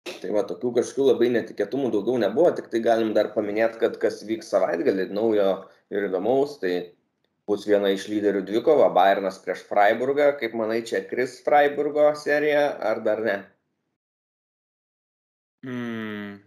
[0.08, 4.22] Tai va, tokių kažkokių labai netikėtumų daugiau nebuvo, tik tai galim dar paminėti, kad kas
[4.26, 5.50] vyks savaitgalį naujo
[5.92, 6.94] ir įdomaus, tai
[7.50, 10.32] bus viena iš lyderių dvikova, Bayernas prieš Freiburgą.
[10.40, 13.38] Kaip manai, čia kris Freiburgo serija ar dar ne?
[15.66, 16.38] Mm.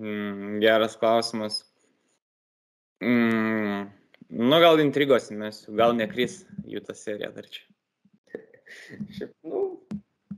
[0.00, 1.64] Mm, geras klausimas.
[3.02, 3.90] Mm.
[4.30, 7.64] Nu, gal intrigos mes, gal nekris jų ta serija dar čia.
[9.16, 9.62] Šiaip, nu,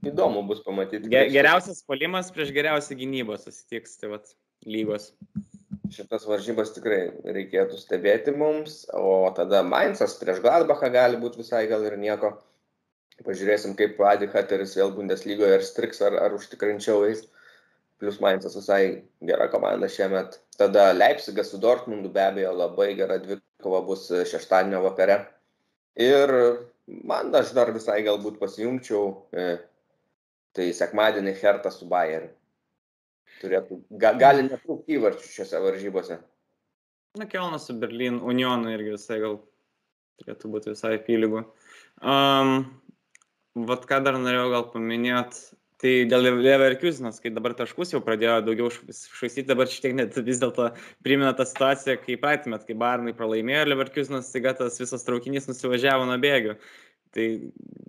[0.09, 1.11] įdomu bus pamatyti.
[1.13, 4.33] Ge geriausias polimas prieš geriausią gynybą susitiks, tai vad,
[4.65, 5.11] lygos.
[5.93, 7.03] Šitas varžybas tikrai
[7.37, 12.33] reikėtų stebėti mums, o tada Mainzas prieš Gladbachą gali būti visai gal ir nieko.
[13.23, 17.27] Pažiūrėsim, kaip Adi Hateris vėl Bundeslygoje ar striks, ar, ar užtikrinčiau eis.
[18.03, 20.41] Plus Mainzas visai gera komanda šiemet.
[20.59, 25.21] Tada Leipzigas su Dortmundu be abejo labai gera dvikova bus šeštadienio vakare.
[26.01, 26.33] Ir
[26.89, 29.49] man aš dar visai galbūt pasijungčiau, e,
[30.57, 32.33] tai sekmadienį Hertą su Bayeriu
[33.43, 36.19] turėtų, ga, gali netrūkti įvarčių šiose varžybose.
[37.19, 39.39] Na, Kelnas su Berlin Unionu irgi visai gal
[40.23, 41.45] turėtų būti visai pylygų.
[42.03, 42.55] Um,
[43.55, 45.43] vat ką dar norėjau gal paminėti,
[45.83, 50.39] tai dėl Leverkusenas, kai dabar taškus jau pradėjo daugiau švaistyti, dabar šiek tiek net vis
[50.43, 50.71] dėlto
[51.03, 56.07] primena tą situaciją, kai praeitį met, kai Barnai pralaimėjo Leverkusenas, staiga tas visas traukinys nusivažiavo
[56.07, 56.55] nuo bėgių.
[57.13, 57.27] Tai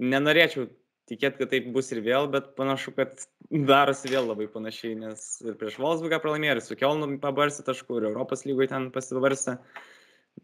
[0.02, 0.66] nenorėčiau
[1.12, 5.58] tikėt, kad taip bus ir vėl, bet panašu, kad darosi vėl labai panašiai, nes ir
[5.60, 9.60] prieš Volksburgą pralaimėjo, ir su Kelnu pabarsi taškų, ir Europos lygoje ten pasibarsi.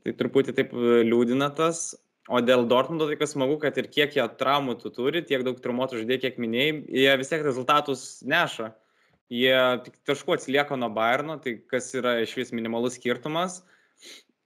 [0.05, 1.95] Tai truputį taip liūdina tas.
[2.29, 5.57] O dėl Dortmundo tai kas smagu, kad ir kiek jie traumų tu turi, tiek daug
[5.63, 8.69] traumuotų žaidėjų, kiek minėjai, jie vis tiek rezultatus neša.
[9.33, 13.63] Jie tik taškų atsilieka nuo Bayerno, tai kas yra iš vis minimalus skirtumas.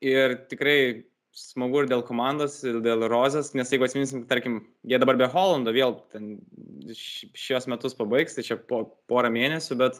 [0.04, 0.78] Ir tikrai
[1.36, 5.74] smagu ir dėl komandos, ir dėl Rozės, nes jeigu atsiminsim, tarkim, jie dabar be Holando
[5.76, 5.98] vėl
[6.96, 10.00] šios metus pabaigs, tai čia po porą mėnesių, bet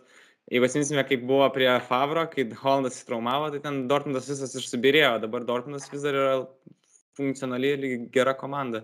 [0.52, 5.48] jeigu atsiminsime, kaip buvo prie Favro, kai Holandas įtraumavo, tai ten Dortmundas visas išsubirėjo, dabar
[5.48, 6.38] Dortmundas vis dar yra
[7.18, 8.84] funkcionali ir gera komanda.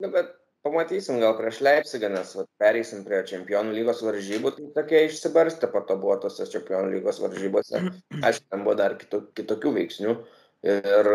[0.00, 0.32] Na, bet
[0.64, 5.82] pamatysim gal prieš Leipzigą, nes vat, pereisim prie čempionų lygos varžybų, tai tokie išsibarstė po
[5.88, 7.80] to buvo tose čempionų lygos varžybose.
[8.26, 10.14] Aišku, ten buvo dar kito, kitokių veiksnių.
[10.68, 11.10] Ir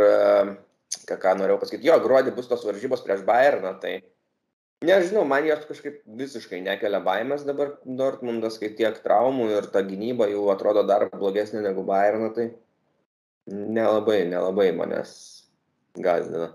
[1.06, 4.00] ką, ką norėjau pasakyti, jo, gruodį bus tos varžybos prieš Bayerną, tai
[4.86, 10.30] nežinau, man jos kažkaip visiškai nekelia baimės dabar Dortmundas, kai tiek traumų ir ta gynyba
[10.32, 12.50] jau atrodo dar blogesnė negu Bayerną, tai
[13.46, 15.35] nelabai, nelabai manęs
[16.04, 16.52] gazdina.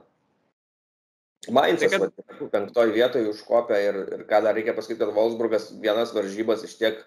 [1.49, 2.51] Mainzas tai kad...
[2.53, 7.01] penktoje vietoje užkopė ir, ir ką dar reikia pasakyti, kad Wolfsburgas vienas varžybas iš tiek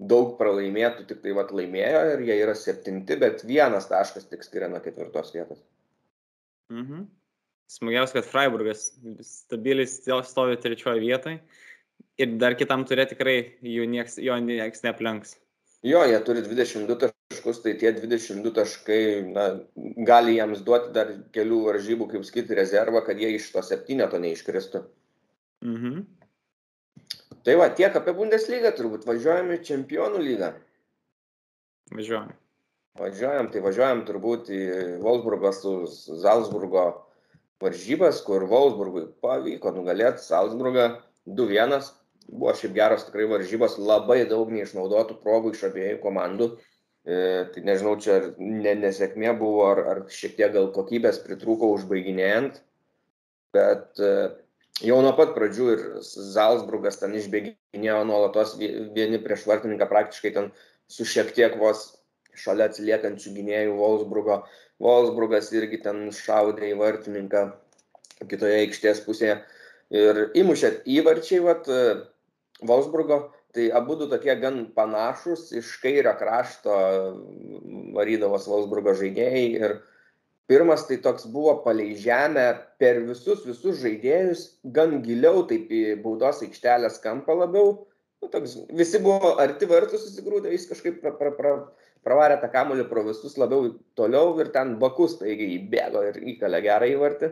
[0.00, 4.70] daug pralaimėtų tik tai vat laimėjo ir jie yra septinti, bet vienas taškas tik skiria
[4.72, 5.60] nuo ketvirtos vietos.
[6.72, 7.04] Mhm.
[7.74, 8.88] Smagiausia, kad Freiburgas
[9.24, 11.38] stabiliai stovi trečioje vietoje
[12.20, 15.38] ir dar kitam turė tikrai nieks, jo nieks neaplenks.
[15.84, 17.10] Jo, jie turi 22
[17.44, 19.60] taškus, tai tie 22 taškai na,
[20.06, 24.84] gali jiems duoti dar kelių varžybų, kaip skirti rezervą, kad jie iš to septyneto neiškristų.
[25.64, 26.04] Mhm.
[27.44, 29.04] Tai va, tiek apie Bundeslygą turbūt.
[29.04, 30.54] Važiuojam į Čempionų lygą.
[31.92, 32.32] Važiuojam.
[32.96, 34.60] Važiuojam, tai važiuojam turbūt į
[35.02, 35.72] Wolfsburgo su
[36.22, 36.84] Salzburgo
[37.60, 41.90] varžybas, kur Wolfsburgui pavyko nugalėti Salzburgą 2-1.
[42.24, 46.54] Buvo šiaip geros tikrai varžybos, labai daug neišnaudotų progų iš abiejų komandų.
[47.04, 47.16] E,
[47.52, 52.62] tai nežinau, čia ne, nesėkmė buvo, ar, ar šiek tiek gal kokybės pritrūko užbaiginėjant,
[53.52, 54.12] bet e,
[54.88, 60.48] jau nuo pat pradžių ir Zalzburgas ten išbėginėjo nuolatos vieni prieš vartininką praktiškai ten
[60.88, 61.90] su šiek tiek vos
[62.40, 64.40] šalia atsiliekančių gynėjų Wolfsburgo.
[64.82, 67.44] Wolfsburgas irgi ten šaudė į vartininką
[68.32, 69.36] kitoje aikštės pusėje.
[69.94, 71.68] Ir įmušė įvarčiai, vat,
[72.64, 73.20] Wolfsburgo,
[73.54, 76.74] tai abu du tokie gan panašus, iš kairio krašto
[77.94, 79.76] varydavos Wolfsburgo žaidėjai ir
[80.50, 82.46] pirmas tai toks buvo palei žemę
[82.82, 84.44] per visus visus žaidėjus
[84.76, 87.86] gan giliau taip į baudos aikštelės kampą labiau.
[88.22, 91.54] Nu toks visi buvo arti vartų susigrūdę jis kažkaip pra, pra, pra,
[92.04, 96.90] pravarė tą kamuolį pro visus labiau toliau ir ten bakus taigi įbėgo ir įkalė gerą
[96.96, 97.30] įvartį.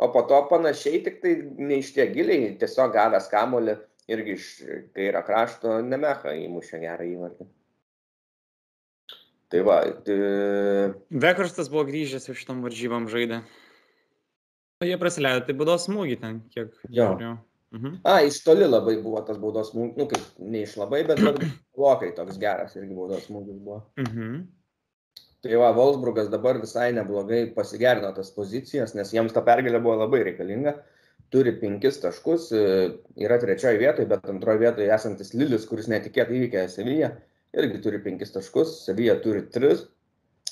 [0.00, 3.76] O po to panašiai tik tai ne iš tiek giliai tiesiog gavęs kamuolį
[4.10, 4.50] irgi iš
[4.96, 7.48] kairio krašto nemecha įmušė gerą įvartį
[9.50, 9.80] Tai va.
[10.06, 10.16] Tai...
[11.10, 13.40] Vekarstas buvo grįžęs iš tam varžybam žaidė.
[14.80, 16.70] O jie praleido, tai baudos smūgį ten, kiek.
[16.86, 17.10] Jo.
[17.10, 17.32] Žiūrėjau.
[17.70, 17.98] Mhm.
[18.06, 21.20] A, iš toli labai buvo tas baudos smūgis, nu kaip, ne iš labai, bet
[21.78, 23.82] blokai toks geras irgi baudos smūgis buvo.
[24.00, 24.40] Mhm.
[25.40, 30.22] Tai va, Wolfsburgas dabar visai neblogai pasigerino tas pozicijas, nes jiems ta pergalė buvo labai
[30.30, 30.76] reikalinga.
[31.30, 32.62] Turi penkis taškus, e,
[33.22, 37.12] yra trečioje vietoje, bet antroje vietoje esantis Lilis, kuris netikėtai įveikė Seviją,
[37.56, 39.84] irgi turi penkis taškus, Sevija turi tris,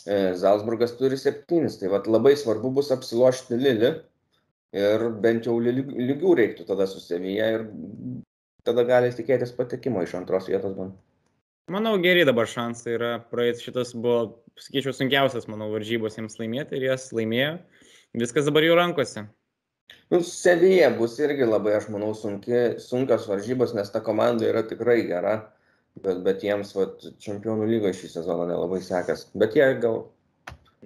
[0.04, 1.78] e, Zalzburgas turi septynis.
[1.80, 3.92] Tai vat, labai svarbu bus apsilošti Lilį
[4.78, 7.68] ir bent jau lygių reiktų tada su Sevija ir
[8.68, 10.76] tada gali tikėtis patekimo iš antros vietos.
[10.76, 10.92] Man.
[11.72, 13.66] Manau, geri dabar šansai yra praeiti.
[13.66, 17.58] Šitas buvo, sakyčiau, sunkiausias, manau, varžybos jiems laimėti ir jas laimėjo.
[18.16, 19.26] Viskas dabar jų rankose.
[20.11, 25.03] Nu, Sevija bus irgi labai, aš manau, sunki, sunkios varžybos, nes ta komanda yra tikrai
[25.09, 25.35] gera,
[26.01, 29.27] bet, bet jiems vat, čempionų lygoje šį sezoną nelabai sekas.
[29.37, 30.07] Bet jie gal...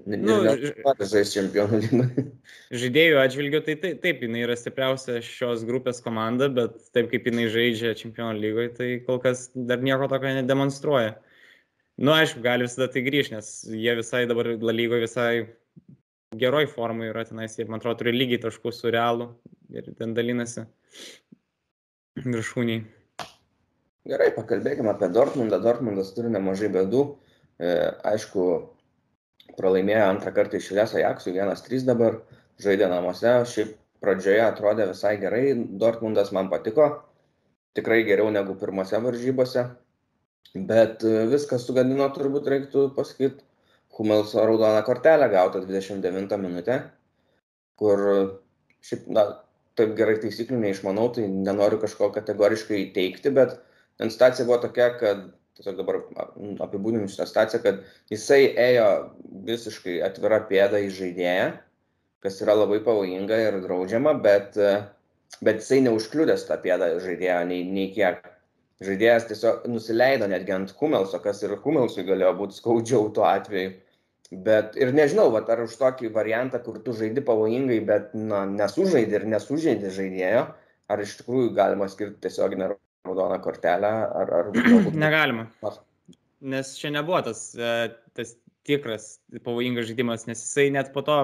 [0.08, 0.38] Nu,
[0.82, 2.26] patys žais čempionų lygoje.
[2.82, 7.50] Žaidėjų atžvilgiu, tai taip, taip, jinai yra stipriausia šios grupės komanda, bet taip kaip jinai
[7.52, 11.18] žaidžia čempionų lygoje, tai kol kas dar nieko tokio nedemonstruoja.
[12.02, 15.32] Nu, aišku, gali visada tai grįžti, nes jie visai dabar lygoje visai
[16.38, 19.28] geroj formai yra tenais, jie, man atrodo, turi lygiai taškų su realu
[19.72, 20.64] ir ten dalinasi
[22.22, 22.82] viršūniai.
[24.08, 25.60] Gerai, pakalbėkime apie Dortmundą.
[25.62, 27.02] Dortmundas turi nemažai bėdų.
[27.62, 27.74] E,
[28.10, 28.46] aišku,
[29.58, 32.18] pralaimėjo antrą kartą išėlės Ajaxui, 1-3 dabar,
[32.62, 33.36] žaidė namuose.
[33.52, 36.88] Šiaip pradžioje atrodė visai gerai, Dortmundas man patiko,
[37.78, 39.68] tikrai geriau negu pirmose varžybose.
[40.52, 43.46] Bet e, viskas sugadino, turbūt reiktų pasakyti,
[43.92, 46.78] Humelso raudoną kortelę gautą 29 minutę,
[47.76, 48.00] kur
[48.80, 49.26] šiaip, na,
[49.78, 53.58] taip gerai taisyklių neišmanau, tai nenoriu kažko kategoriškai teikti, bet
[54.00, 55.26] ten situacija buvo tokia, kad
[55.58, 56.00] tiesiog dabar
[56.64, 58.88] apibūdinu šitą situaciją, kad jisai ėjo
[59.48, 61.48] visiškai atvira pėda į žaidėją,
[62.24, 64.56] kas yra labai pavojinga ir draudžiama, bet,
[65.44, 68.24] bet jisai neužkliudęs tą pėdą žaidėjo nei, nei kiek.
[68.82, 73.74] Žaidėjas tiesiog nusileido netgi ant Humelso, kas ir Humelsui galėjo būti skaudžiau tuo atveju.
[74.32, 79.18] Bet ir nežinau, vat, ar už tokį variantą, kur tu žaidi pavojingai, bet na, nesužaidži
[79.18, 80.46] ir nesužaidži žaidėjo,
[80.88, 83.90] ar iš tikrųjų galima skirti tiesioginę raudoną kortelę,
[84.22, 84.32] ar...
[84.38, 84.96] ar galbūt...
[84.96, 85.46] Negalima.
[86.54, 88.32] Nes čia nebuvo tas, e, tas
[88.66, 91.18] tikras pavojingas žaidimas, nes jisai net po to,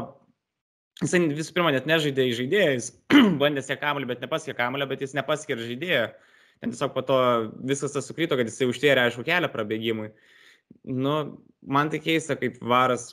[1.01, 2.91] jisai visų pirma net nežaidė į žaidėją, jis
[3.41, 6.09] bandė siekti kamuolį, bet nepasiekė kamuolį, bet jis nepasiekė žaidėjo.
[6.59, 7.19] Ten tiesiog po to
[7.71, 10.11] viskas tas sukryto, kad jisai užtėrė aišku kelią prabėgimui.
[10.91, 11.15] Nu,
[11.63, 13.13] man tai keista, kaip varas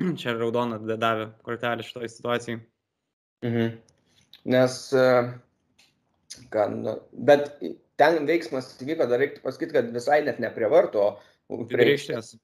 [0.20, 2.60] čia raudoną davė kortelį šitoje situacijai.
[3.46, 3.74] Mhm.
[4.46, 4.76] Nes,
[6.54, 6.94] kad, nu,
[7.28, 7.48] bet
[8.00, 11.08] ten veiksmas įvyko, dar reiktų pasakyti, kad visai net ne prie varto,
[11.48, 11.94] o prie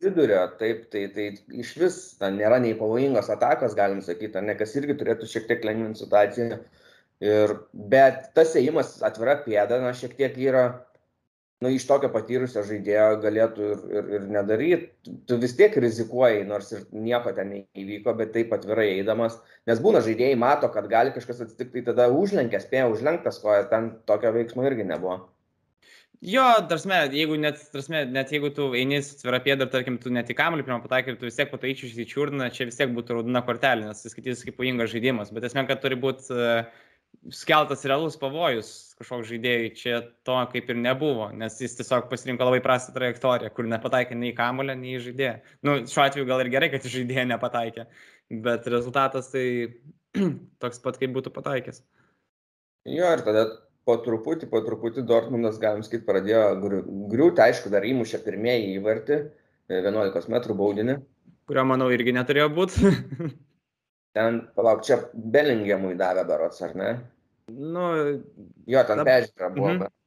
[0.03, 1.29] vidurio, taip, tai, tai
[1.63, 5.67] iš vis ten nėra nei pavojingos atakos, galim sakyti, ne kas irgi turėtų šiek tiek
[5.67, 6.61] lengvinti situaciją.
[7.23, 10.65] Ir, bet tas ėjimas atvira pėda, na, šiek tiek yra
[11.63, 15.13] nu, iš tokio patyrusio žaidėjo galėtų ir, ir, ir nedaryti.
[15.31, 19.39] Tu vis tiek rizikuoji, nors ir nieko ten neįvyko, bet taip atvirai eidamas,
[19.71, 23.93] nes būna žaidėjai mato, kad gali kažkas atsitikti, tai tada užlenkia, spėja užlenktas koją, ten
[24.11, 25.21] tokio veiksmo irgi nebuvo.
[26.23, 30.11] Jo, tarsme, jeigu net, tarsme, net jeigu tu eini su tvira pėda ir, tarkim, tu
[30.15, 32.93] net į kamuolį pirmą pataikai ir tu vis tiek pataičiu į čiurną, čia vis tiek
[32.95, 35.33] būtų raudona kortelė, nes jis skaitys kaip pavojingas žaidimas.
[35.35, 36.85] Bet esmė, kad turi būti uh,
[37.31, 42.61] skeltas realus pavojus kažkoks žaidėjai, čia to kaip ir nebuvo, nes jis tiesiog pasirinko labai
[42.65, 45.35] prastą trajektoriją, kur nepataikė nei kamulio, nei žaidėją.
[45.67, 47.87] Nu, šiuo atveju gal ir gerai, kad žaidėja nepataikė,
[48.45, 49.45] bet rezultatas tai
[50.63, 51.83] toks pat, kaip būtų pataikęs.
[52.91, 53.47] Jo, ir tada
[53.87, 56.45] po truputį, po truputį Dortmundas, galim sakyti, pradėjo
[57.11, 59.23] griūti, aišku, dar įmušė pirmieji įvartį,
[59.73, 60.99] 11 e, m baudinį.
[61.51, 62.93] Kurio, manau, irgi neturėjo būti.
[64.13, 66.93] Ten, palauk, čia Belingiamui davė berots, ar ne?
[67.49, 67.89] Nu,
[68.69, 69.69] jo, ten pežiūra buvo.
[69.73, 69.99] Mm -hmm.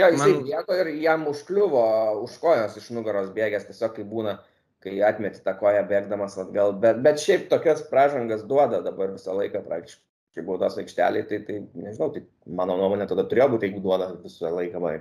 [0.00, 0.44] Jo, jisai Man...
[0.46, 1.82] bėgo ir jam užkliuvo
[2.24, 4.38] už kojos iš nugaros bėgęs, tiesiog kai būna,
[4.82, 6.72] kai atmeti tą koją bėgdamas atgal.
[6.84, 12.08] Bet, bet šiaip tokias pražangas duoda dabar visą laiką praktiškai baudos aikštelį, tai, tai nežinau,
[12.14, 14.80] tai mano nuomonė tada turėjo būti, jeigu duoda visą laiką.
[14.80, 14.94] Vai.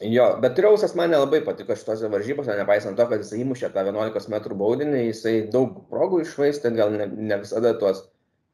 [0.00, 4.28] Jo, bet Triausas man nelabai patiko šitose varžybose, nepaisant to, kad jisai įmušė tą 11
[4.28, 8.02] m baudinį, jisai daug progų išvaistė, gal ne, ne visada tuos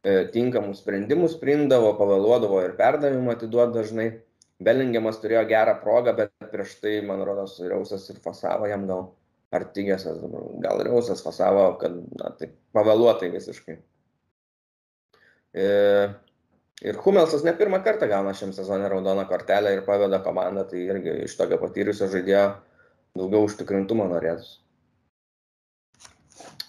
[0.06, 4.06] e, tinkamus sprendimus priimdavo, pavėluodavo ir perdavimą atiduodavo dažnai.
[4.62, 9.08] Belingiamas turėjo gerą progą, bet prieš tai, man rodos, Riausas ir fasavo jam gal,
[9.50, 10.20] ar Tigesas,
[10.62, 13.80] gal Riausas fasavo, kad, na, tai pavėluotai visiškai.
[15.58, 15.66] E,
[16.82, 21.14] Ir Humelsas ne pirmą kartą gauna šiam sezonė raudoną kortelę ir paveda komandą, tai irgi
[21.28, 22.46] iš tokio patyrusio žaidėjo
[23.18, 24.56] daugiau užtikrintumo norėtus.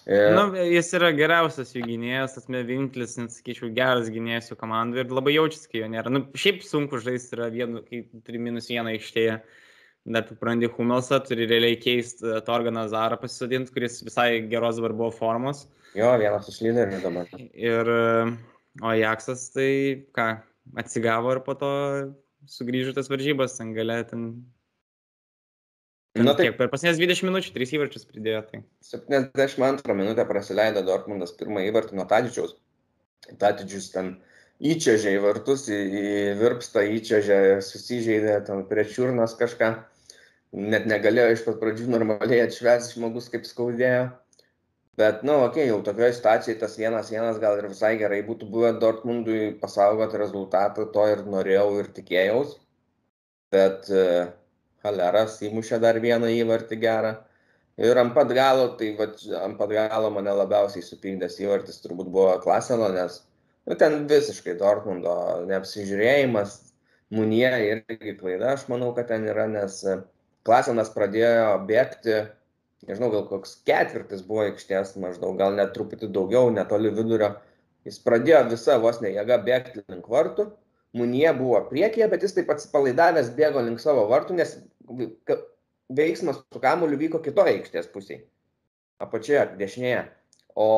[0.04, 0.36] Ir...
[0.36, 5.34] Nu, jis yra geriausias jų gynėjas, tas vienintelis, nesakyčiau, geras gynėjas jų komandai ir labai
[5.34, 6.12] jaučiasi, kai jo nėra.
[6.12, 9.38] Nu, šiaip sunku žaisti yra vienu, kai turi minus vieną aikštėje.
[10.14, 15.64] Dar prarandi Humelsą, turi realiai keisti Torganą Zarą pasisodinti, kuris visai geros dabar buvo formos.
[15.96, 17.30] Jo, vienas iš lyderių dabar.
[17.56, 18.34] Ir uh,
[18.82, 19.70] O Jaksas tai
[20.16, 20.26] ką,
[20.80, 21.70] atsigavo ir po to
[22.50, 24.26] sugrįžo tas varžybas, ten galė ten...
[26.16, 28.42] ten Na, kiek, per pasinės 20 minučių 3 įvarčius pridėjo.
[28.50, 28.62] Tai.
[28.90, 32.56] 72 minutę praleido Dortmundas pirmą įvartį nuo Tadžičiaus.
[33.40, 34.16] Tadžičius ten
[34.64, 36.12] įčiažė į vartus, į, į
[36.42, 39.74] virpstą įčiažė, susižeidė ten prie čiurnos kažką.
[40.54, 44.10] Net negalėjo iš pat pradžių normaliai atšvęsti žmogus, kaip skaudėjo.
[45.00, 48.72] Bet, nu, okei, jau tokioje situacijoje tas vienas vienas gal ir visai gerai būtų buvę
[48.82, 52.56] Dortmundui pasaugoti rezultatą, to ir norėjau ir tikėjaus.
[53.54, 54.28] Bet uh,
[54.86, 57.14] Haleras įmušė dar vieną įvartį gerą.
[57.82, 59.08] Ir ant pat galo, tai va,
[59.40, 63.18] ant pat galo mane labiausiai supykdęs įvartis turbūt buvo Klaseno, nes
[63.66, 65.16] nu, ten visiškai Dortmundo
[65.50, 66.60] neapsižiūrėjimas,
[67.14, 69.76] Munie irgi klaida, aš manau, kad ten yra, nes
[70.44, 72.16] Klasenas pradėjo bėgti
[72.88, 77.34] nežinau, gal koks ketvirtis buvo aikštės maždaug, gal net truputį daugiau, netoli vidurio.
[77.84, 80.50] Jis pradėjo visą vos ne jėgą bėgti link vartų,
[80.94, 84.52] Munie buvo priekyje, bet jis taip atsipalaidavęs bėgo link savo vartų, nes
[85.90, 88.20] veiksmas su kamuoliu vyko kitoje aikštės pusėje.
[89.02, 90.04] Apačioje, dešinėje.
[90.54, 90.68] O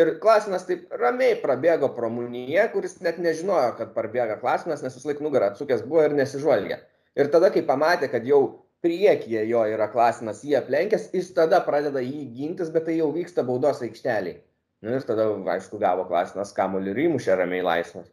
[0.00, 5.04] ir Klasinas taip ramiai prabėgo pro Munie, kuris net nežinojo, kad prabėga Klasinas, nes vis
[5.10, 6.80] laik nugarą atsukęs buvo ir nesižvalgė.
[7.20, 8.40] Ir tada, kai pamatė, kad jau
[8.84, 13.44] priekyje jo yra klasinas jį aplenkęs, jis tada pradeda jį gintis, bet tai jau vyksta
[13.46, 14.38] baudos aikšteliai.
[14.84, 15.26] Nu, ir tada,
[15.56, 18.10] aišku, gavo klasinas kamuolį ir įmušė ramiai laisvas.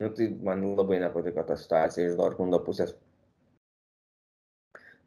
[0.00, 2.94] Nu, tai man labai nepatiko ta situacija iš Dortmundo pusės.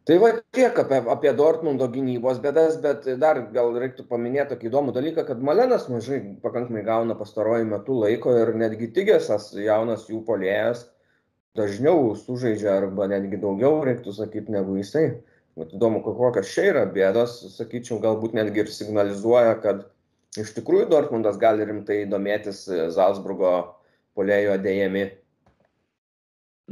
[0.03, 4.95] Tai va tiek apie, apie Dortmundo gynybos bėdas, bet dar gal reiktų paminėti tokį įdomų
[4.97, 10.83] dalyką, kad Malenas mažai pakankamai gauna pastaruoju metu laiko ir netgi Tigesas, jaunas jų polėjas,
[11.57, 15.21] dažniau sužaidžia arba netgi daugiau, reiktų sakyti, negu jisai.
[15.57, 19.83] Bet įdomu, kokios čia yra bėdos, sakyčiau, galbūt netgi ir signalizuoja, kad
[20.39, 22.63] iš tikrųjų Dortmundas gali rimtai domėtis
[22.95, 23.51] Salzburgo
[24.17, 25.11] polėjo adėjami.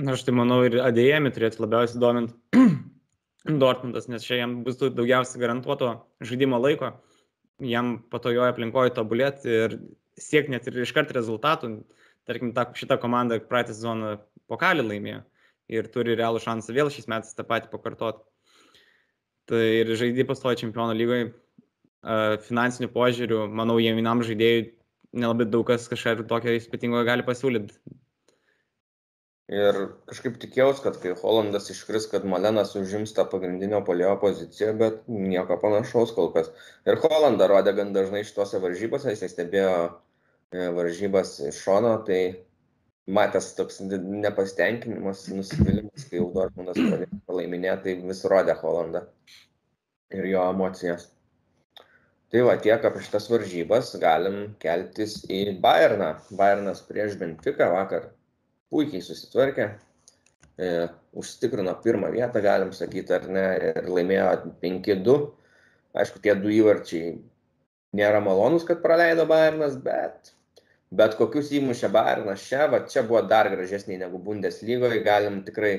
[0.01, 2.33] Na, aš tai manau ir adėjami turėtų labiausiai dominti
[3.61, 5.93] Dortmundas, nes čia jam bus daugiausiai garantuoto
[6.25, 6.95] žaidimo laiko,
[7.61, 9.77] jam patojoje aplinkoje tobulėti ir
[10.17, 11.75] siekti net ir iškart rezultatų.
[12.29, 14.15] Tarkim, ta, šitą komandą praeitą sezoną
[14.51, 15.21] pokalį laimėjo
[15.71, 18.25] ir turi realų šansą vėl šiais metais tą patį pakartoti.
[19.49, 21.31] Tai ir žaidėjai pastoja čempionų lygoje,
[22.47, 24.69] finansinių požiūrių, manau, jie vienam žaidėjui
[25.11, 27.75] nelabai daug kas kažką tokio ypatingo gali pasiūlyti.
[29.51, 29.77] Ir
[30.07, 35.57] kažkaip tikėjausi, kad kai Holandas iškris, kad Malenas užims tą pagrindinio polėjo poziciją, bet nieko
[35.59, 36.47] panašaus kol kas.
[36.87, 42.21] Ir Holandą rodė gan dažnai šituose varžybose, jis stebėjo e, varžybas iš šono, tai
[43.13, 49.05] matęs toks nepasitenkinimas, nusivylimas, kai jau Dortmundas pradėjo palaiminėti, tai vis rodė Holandą
[50.15, 51.09] ir jo emocijas.
[52.31, 56.13] Tai va tiek apie šitas varžybas galim keltis į Bayerną.
[56.39, 58.07] Bayernas prieš Benfica vakar
[58.71, 59.67] puikiai susitvarkė,
[60.55, 60.69] e,
[61.19, 64.29] užstikrino pirmą vietą, galim sakyti, ar ne, ir laimėjo
[64.63, 65.17] 5-2.
[65.99, 67.17] Aišku, tie du įvarčiai
[67.99, 70.31] nėra malonus, kad praleido Bayernas, bet
[70.91, 75.73] bet kokius įmušė Bayernas čia, va čia buvo dar gražesniai negu Bundeslygoje, galim tikrai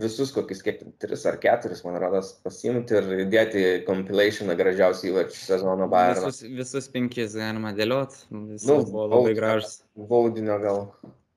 [0.00, 5.88] visus kokius kiek, tris ar keturis, man rodos, pasimti ir dėti compilationą gražiausių įvarčių sezono
[5.92, 6.30] Bayerno.
[6.30, 8.16] Visus, visus penkis galima dėliot,
[8.54, 9.78] visus nu, buvo labai gražus.
[9.96, 10.82] Baudinio gal.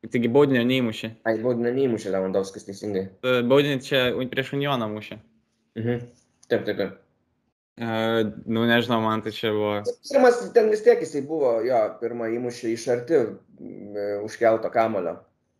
[0.09, 1.11] Taigi baudinio neįmušė.
[1.27, 3.09] Ai, baudinio neįmušė Lewandowskis teisingai.
[3.23, 5.19] Baudinio čia prieš Unioną mušė.
[5.79, 6.05] Mhm.
[6.49, 6.97] Taip, taip, taip.
[7.79, 9.77] Uh, nu, nežinau, man tai čia buvo.
[10.09, 13.21] Pirmas, ten vis tiek jisai buvo, jo, pirmą įmušė iš arti
[14.25, 15.15] užkelto kamulio.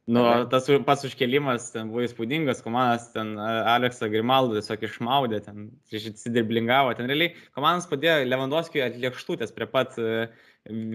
[0.09, 6.95] Nu, tas pats užkelimas ten buvo įspūdingas, komandas ten Aleksą Grimaldą tiesiog išmaudė, ten įsidirblingavo,
[6.97, 9.93] ten realiai komandas padėjo Lewandowskiui atliekštutės prie pat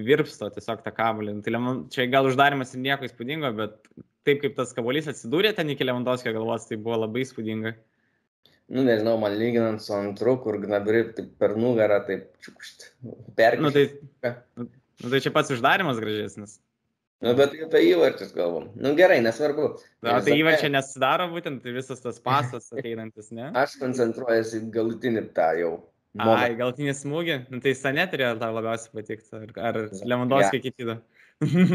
[0.08, 1.38] virpsto tiesiog tą kamulį.
[1.46, 1.62] Tai
[1.94, 3.78] čia gal uždarimas ir nieko įspūdingo, bet
[4.26, 7.76] taip kaip tas kabolys atsidūrė ten iki Lewandowskio galvos, tai buvo labai įspūdinga
[8.72, 12.90] nu nežinau, man lyginant su antru, kur Gnabri taip per nugarą, taip čiukšt,
[13.38, 13.64] perkėlė.
[13.64, 16.58] Nu, tai, nu, tai čia pats uždarimas gražesnis.
[17.24, 18.66] Nu, bet apie įvarčius galvom.
[18.76, 19.70] Nu gerai, nesvarbu.
[20.04, 23.48] Na, tai įvarčiai nesidaro būtent tai visas tas pasas ateinantis, ne?
[23.56, 25.74] Aš koncentruojasi galutinį tą jau.
[26.14, 26.42] Moment.
[26.44, 27.38] Ai, galutinį smūgį.
[27.50, 29.30] Nu, tai Sanė turėjo tau labiausiai patikti.
[29.38, 30.64] Ar, ar Lewandowski ja.
[30.66, 30.86] kiti.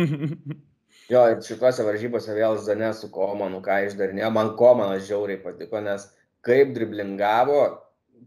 [1.13, 4.29] jo, ir šituose varžybose vėl Zane su Komanu, ką išdarinėjo.
[4.35, 6.07] Man Komanas žiauriai patiko, nes
[6.45, 7.61] kaip driblingavo,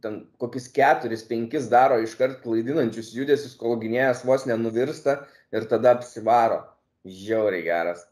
[0.03, 5.23] ten kokius keturis, penkis daro iškart klaidinančius judesius, kol gynėjas vos nenuvirsta
[5.55, 6.63] ir tada apsivaro.
[7.03, 8.05] Žiauriai geras.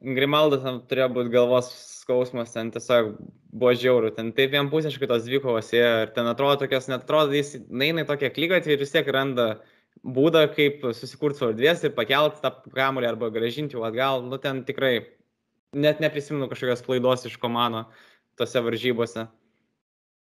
[0.00, 1.68] Grimaldas turėjo būti galvos
[2.00, 3.12] skausmas, ten tiesiog
[3.52, 8.06] buvo žiauru, ten taip vienpusiškai tos dvikovos ir ten atrodo tokios, net atrodo, jis neina
[8.06, 9.50] į tokią klygą ir vis tiek randa
[10.00, 14.24] būdą, kaip susikurti savo erdvės ir pakelti tą kamuolį arba gražinti jau atgal.
[14.24, 14.94] Nu, ten tikrai
[15.76, 17.84] net neprisimenu kažkokios klaidos iš komano
[18.40, 19.26] tose varžybose.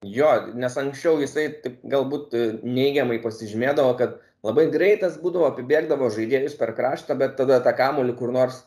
[0.05, 6.59] Jo, nes anksčiau jisai taip, galbūt e, neigiamai pasižymėdavo, kad labai greitas būdavo, apibėgdavo žaidėjus
[6.61, 8.61] per kraštą, bet tada tą kamuolį kur nors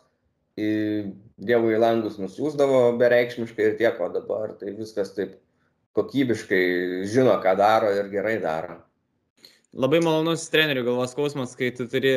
[0.58, 0.70] į
[1.38, 5.36] dievų į langus nusiūsdavo bereikšmiškai ir tiek, o dabar tai viskas taip
[5.98, 6.64] kokybiškai
[7.10, 8.80] žino, ką daro ir gerai daro.
[9.78, 12.16] Labai malonus trenerių galvos skausmas, kai tu turi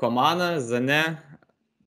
[0.00, 1.18] komandą, Zane,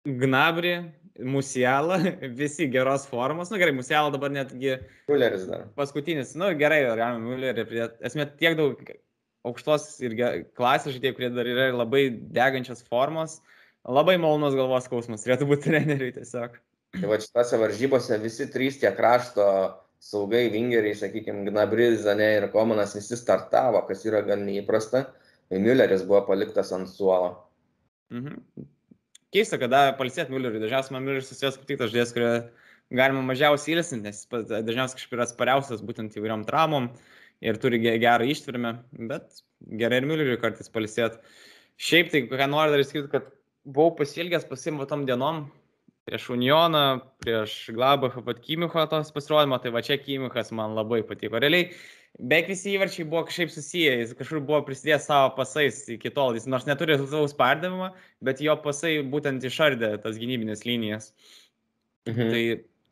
[0.06, 0.76] Gnabri,
[1.20, 1.98] Musialą,
[2.42, 4.78] visi geros formos, nu gerai, Musialą dabar netgi.
[5.10, 5.66] Mulleris dar.
[5.78, 7.66] Paskutinis, nu gerai, Ramiai Mullerį,
[8.06, 8.82] esmė tiek daug
[9.48, 10.16] aukštos ir
[10.58, 13.40] klasės žaidėjų, kurie dar yra labai degančios formos,
[13.88, 16.58] labai malonus galvos skausmas, turėtų būti treneriui tiesiog.
[16.98, 19.48] Tai va šitose varžybose visi trys tie krašto
[20.04, 25.08] saugai, vingeriai, sakykime, Gnabri, Zane ir Komanas visi startavo, kas yra gan neįprasta.
[25.54, 27.38] Mülleris buvo paliktas ant suolo.
[28.14, 28.68] Mhm
[29.36, 30.62] keista, kada palsėt Mülleriui.
[30.64, 32.32] Dažniausiai man Mülleris susijęs kaip tik tas žaidėjas, kurio
[32.98, 36.92] galima mažiausiai ilsinti, nes dažniausiai kažkaip yra spariausias būtent įvairiom traumom
[37.44, 38.74] ir turi gerą ištvirmę,
[39.12, 39.44] bet
[39.82, 41.20] gerai ir Mülleriui kartais palsėt.
[41.78, 43.30] Šiaip tai, ką noriu dar išskirti, kad
[43.68, 45.46] buvau pasilgęs pasimvo tom dienom,
[46.08, 51.42] prieš Unioną, prieš Glabachą, pat Kimicho tos pasirodymą, tai va čia Kimichas man labai patiko.
[51.44, 51.74] Realiai
[52.18, 56.48] beveik visi įvarčiai buvo kažkaip susiję, jis kažkur buvo prisidėjęs savo pasais iki tol, jis
[56.50, 57.92] nors neturi rezultatus perdavimą,
[58.26, 61.12] bet jo pasai būtent išardė tas gynybinės linijas.
[62.08, 62.32] Mhm.
[62.32, 62.44] Tai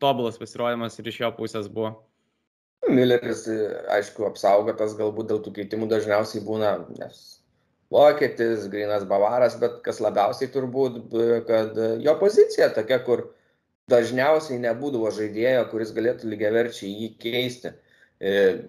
[0.02, 1.96] tobulas pasirodymas ir iš jo pusės buvo.
[2.86, 3.46] Milleris,
[3.90, 7.40] aišku, apsaugotas galbūt dėl tų keitimų dažniausiai būna, nes
[7.90, 11.00] Vokietis, Grinas Bavaras, bet kas labiausiai turbūt,
[11.46, 13.28] kad jo pozicija tokia, kur
[13.90, 17.74] dažniausiai nebūdavo žaidėjo, kuris galėtų lygiaverčiai jį keisti.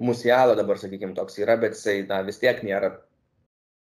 [0.03, 2.91] Musiala dabar, sakykime, toks yra, bet jisai na, vis tiek nėra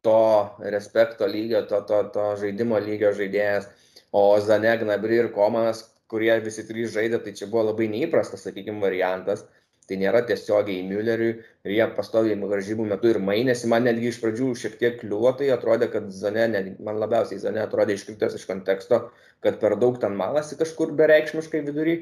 [0.05, 3.71] to respekto lygio, to, to, to žaidimo lygio žaidėjas.
[4.15, 5.81] O Zane, Gnabri ir Komanas,
[6.12, 9.47] kurie visi trys žaidė, tai čia buvo labai neįprastas, sakykime, variantas.
[9.89, 11.33] Tai nėra tiesiogiai Mülleriui
[11.67, 13.69] ir jie pastoviai varžybų metu ir mainėsi.
[13.69, 17.61] Man netgi iš pradžių šiek tiek kliuvo, tai atrodė, kad Zane, netgi, man labiausiai Zane
[17.65, 19.01] atrodė iškritęs iš konteksto,
[19.45, 21.97] kad per daug ten malasi kažkur bereikšmiškai vidury.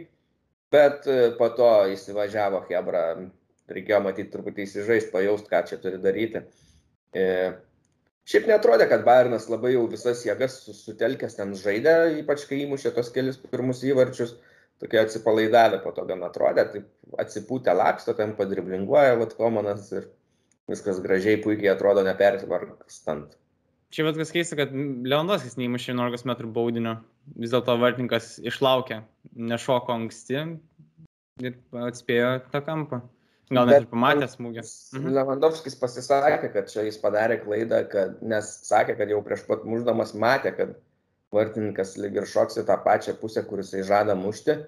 [0.73, 3.03] Bet e, po to įsivažiavo Hebra
[3.71, 6.43] reikėjo matyti truputį įsižaist, pajaust, ką čia turi daryti.
[7.15, 7.27] E,
[8.29, 13.13] šiaip netrodė, kad Bayernas labai jau visas jėgas sutelkęs ten žaidė, ypač kai įmušė tos
[13.15, 14.35] kelius pirmus įvarčius,
[14.83, 20.09] tokie atsipalaidavę po to gan atrodė, taip atsipūtę laksto, ten padriblinguoja, vad komanas ir
[20.71, 23.37] viskas gražiai, puikiai atrodo nepersivargstant.
[23.93, 26.95] Čia vat kas keista, kad Leondoskis neįmušė 11 m baudinio,
[27.37, 29.03] vis dėlto vartininkas išlaukė,
[29.37, 30.39] nešoko anksti
[31.45, 33.03] ir atspėjo tą kampą.
[33.53, 34.65] Gal net ir pamatė smūgį.
[34.97, 35.15] Mhm.
[35.19, 40.15] Lewandowskis pasisakė, kad čia jis padarė klaidą, kad, nes sakė, kad jau prieš pat muždamas
[40.19, 40.77] matė, kad
[41.33, 44.61] vartininkas lyg ir šoks į tą pačią pusę, kuris jisai žada mušti.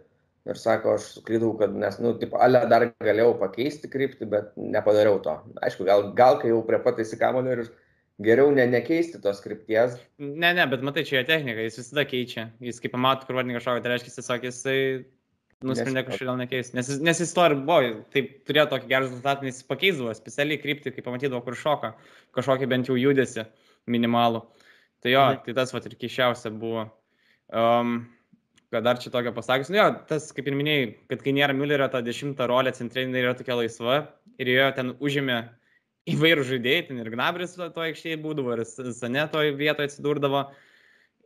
[0.44, 5.16] Ir sako, aš suklydau, kad nes, nu, taip, ale dar galėjau pakeisti kryptį, bet nepadariau
[5.24, 5.38] to.
[5.64, 7.70] Aišku, gal, gal kai jau prie pat įsikamulio ir
[8.24, 9.96] geriau ne, nekeisti tos krypties.
[10.20, 12.50] Ne, ne, bet matai, čia jo technika, jis visada keičia.
[12.60, 14.78] Jis kaip pamato, kur vartininkas šoka, tai reiškia, jis tiesiog jisai
[15.66, 16.76] nusprendė kažkodėl nekeisti.
[16.78, 20.60] Nes, nes jis to ir buvo, taip turėjo tokį gerą rezultatą, nes jis pakeisdavo specialiai
[20.62, 21.94] kryptį, kai pamatydavo, kur šoka,
[22.36, 23.46] kažkokį bent jau judesi
[23.90, 24.44] minimalų.
[25.04, 25.42] Tai jo, mhm.
[25.46, 26.88] tai tas vat ir keiščiausia buvo.
[27.54, 27.96] Um,
[28.74, 31.86] kad dar čia tokio pasakysiu, nu jo, tas, kaip ir minėjai, kad kai nėra Müllerio,
[31.92, 34.00] ta dešimta rolė centrinė yra tokia laisva
[34.42, 35.36] ir jo ten užėmė
[36.10, 40.46] įvairių žaidėjai, ten ir Gnabris to, to aikštėje būdavo, ir Sane toje vietoje atsidurdavo.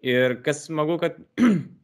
[0.06, 1.16] Ir kas smagu, kad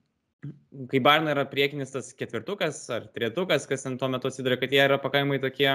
[0.90, 4.82] kai Barna yra priekinis tas ketvirtukas ar trietukas, kas ant tuo metu atsiduria, kad jie
[4.84, 5.70] yra pakankamai tokie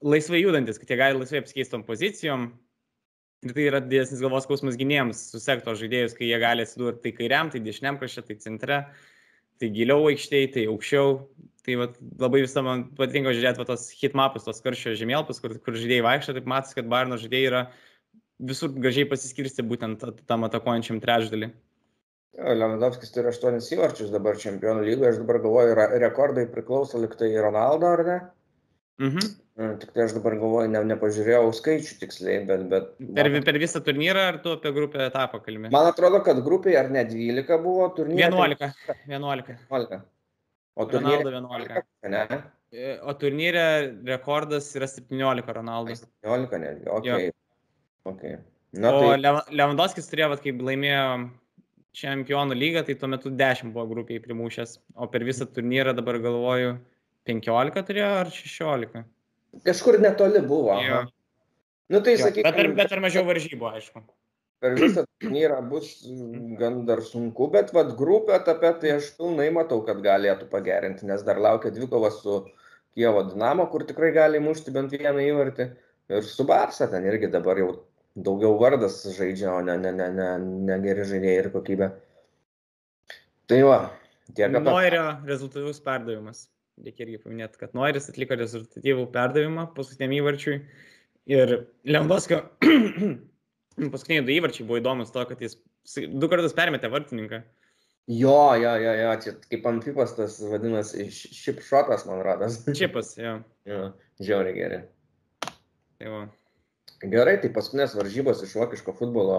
[0.00, 2.50] laisvai judantis, kad jie gali laisvai apsikeistom pozicijom.
[3.46, 7.48] Ir tai yra didesnis galvos skausmas gynėjams, susekto žaidėjus, kai jie gali atsidurti tai kairiam,
[7.52, 8.82] tai dešiniam krašte, tai centre,
[9.60, 11.14] tai giliau aikštėje, tai aukščiau.
[11.64, 11.86] Tai va,
[12.20, 16.52] labai visą man patinka žiūrėti tos hitmapus, tos karščio žemėlapus, kur, kur žaidėjai vaikšto, taip
[16.52, 17.64] matas, kad Barno žaidėjai yra
[18.40, 21.50] visur gražiai pasiskirsti būtent tam atakuojančiam trečdalį.
[22.38, 28.04] Lewandowskis turi 8 įvarčius dabar čempionų lygoje, aš dabar galvoju, rekordai priklauso liktai Ronaldo, ar
[28.06, 28.18] ne?
[29.00, 29.32] Mhm.
[29.60, 32.62] Mm, tik tai aš dabar galvoju, ne, nepažiūrėjau skaičių tiksliai, bet...
[32.70, 33.42] bet per, man...
[33.44, 35.72] per visą turnyrą ar tu apie grupę etapą kalbėjai?
[35.74, 38.30] Man atrodo, kad grupėje ar ne 12 buvo turnyrė.
[38.30, 38.70] 11.
[39.10, 39.58] 11.
[39.74, 40.00] 11.
[40.80, 41.84] O turnyrė 11.
[42.14, 42.22] Ne?
[42.70, 43.66] E, o turnyrė
[44.06, 45.98] rekordas yra 17 Ronaldo.
[46.24, 47.10] 17 netgi, ok.
[47.10, 47.20] Jo.
[48.14, 48.38] okay.
[48.78, 49.36] Na, o tai...
[49.50, 51.04] Lewandowskis turėjo, kaip laimėjo
[51.96, 56.76] čempionų lygą, tai tuo metu 10 buvo grupiai primušęs, o per visą turnyrą dabar galvoju
[57.28, 59.04] 15 turėjo ar 16.
[59.66, 60.76] Kažkur netoli buvo.
[60.84, 61.02] Jo.
[61.90, 64.04] Nu, tai, jo, sakykime, bet, ar, bet ar mažiau varžybų, aišku.
[64.60, 65.90] per visą turnyrą bus
[66.60, 71.24] gan dar sunku, bet vad grupė etape tai aš pilnai matau, kad galėtų pagerinti, nes
[71.26, 72.42] dar laukia dvikovas su
[72.94, 75.70] Kievo Dinamo, kur tikrai gali mušti bent vieną įvartį.
[76.10, 77.70] Ir su Barsa ten irgi dabar jau
[78.16, 80.28] daugiau vardas žaidžia, o ne, ne, ne, ne,
[80.68, 81.90] ne geri žaidėjai ir kokybė.
[83.50, 83.78] Tai va,
[84.34, 84.64] tiek apie...
[84.66, 86.46] Noirio rezultatyvus perdavimas.
[86.80, 90.60] Reikia irgi paminėti, kad Noiris atliko rezultatyvų perdavimą paskutiniam įvarčiui.
[91.30, 91.56] Ir
[91.86, 92.40] Lewandowskio
[93.94, 95.58] paskutiniai du įvarčiai buvo įdomus to, kad jis
[96.08, 97.42] du kartus permetė vartininką.
[98.10, 102.58] Jo, jo, jo, jo, čia kaip ant pipas tas vadinasi šipšotas, man rodas.
[102.74, 103.36] Čipas, jo.
[103.68, 103.84] jo,
[104.24, 104.80] žiauriai gerai.
[106.00, 106.22] Tai va.
[107.00, 109.36] Gerai, tai paskutinės varžybos iš vokiško futbolo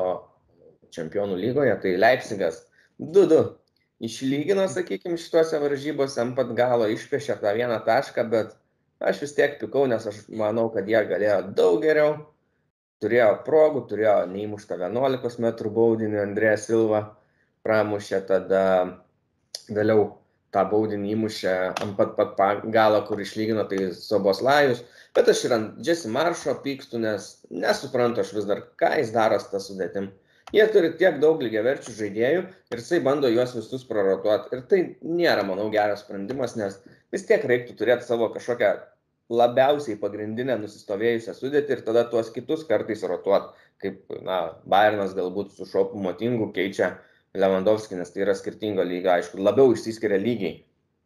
[0.95, 2.63] čempionų lygoje, tai Leipzigas
[2.97, 3.41] 2-2.
[4.01, 8.55] Išlygino, sakykime, šituose varžybose ant pat galo išpešė tą vieną tašką, bet
[8.97, 12.15] aš vis tiek pikau, nes aš manau, kad jie galėjo daug geriau.
[13.01, 17.03] Turėjo progų, turėjo neįmuštą 11 m baudinį Andrėją Silvą
[17.65, 18.65] pramušė, tada
[19.69, 20.20] vėliau
[20.55, 24.83] tą baudinį įmušė ant pat pat galo, kur išlygino, tai Soboslajus.
[25.15, 27.29] Bet aš ir ant Jesse Maršo pykstu, nes
[27.63, 30.11] nesuprantu aš vis dar, ką jis daro su tą sudėtim.
[30.51, 34.51] Jie turi tiek daug lygiaverčių žaidėjų ir jisai bando juos visus prorotuoti.
[34.55, 36.79] Ir tai nėra, manau, geras sprendimas, nes
[37.15, 38.73] vis tiek reiktų turėti savo kažkokią
[39.31, 45.67] labiausiai pagrindinę nusistovėjusią sudėtį ir tada tuos kitus kartais rotuoti, kaip, na, Bayernas galbūt su
[45.69, 50.57] šopu motingu keičia uh, Lewandowski, nes tai yra skirtingo lygio, aišku, labiau išsiskiria lygiai,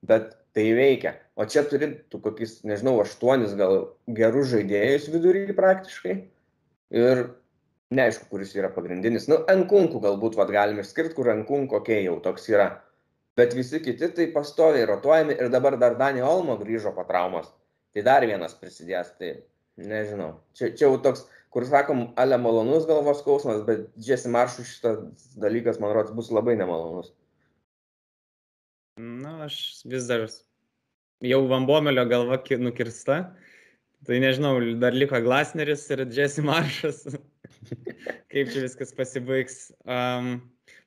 [0.10, 1.16] bet tai veikia.
[1.36, 3.76] O čia turi tu kokius, nežinau, aštuonis gal
[4.18, 6.16] gerus žaidėjus vidury praktiškai
[6.96, 7.26] ir
[7.96, 9.28] neaišku, kuris yra pagrindinis.
[9.32, 12.70] Nu, Ankunkų galbūt vad galime skirti, kur Ankunkų, okei, okay, jau toks yra.
[13.36, 17.52] Bet visi kiti tai pastoviai rotuojami ir dabar dar Danį Olmo grįžo po traumos.
[17.94, 19.34] Tai dar vienas prisidės, tai
[19.80, 20.38] nežinau.
[20.56, 25.78] Čia, čia jau toks kur sakom, ale malonus galvos skausmas, bet Jesse Maršų šitas dalykas,
[25.80, 27.14] man rodos, bus labai nemalonus.
[29.00, 29.56] Na, aš
[29.88, 30.26] vis dar
[31.24, 33.22] jau Vambomelio galva nukirsta.
[34.06, 37.00] Tai nežinau, dar liko Glasneris ir Jesse Maršas.
[38.36, 39.72] Kaip čia viskas pasibaigs.
[39.88, 40.36] Um,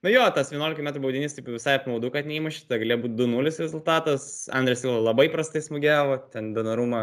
[0.04, 3.56] Na jo, tas 11 m baudinys taip visai apmaudu, kad neįmušė, tai galėjo būti 2-0
[3.64, 4.28] rezultatas.
[4.54, 7.00] Andres Silva labai prastai smūgiavo, ten Donarumą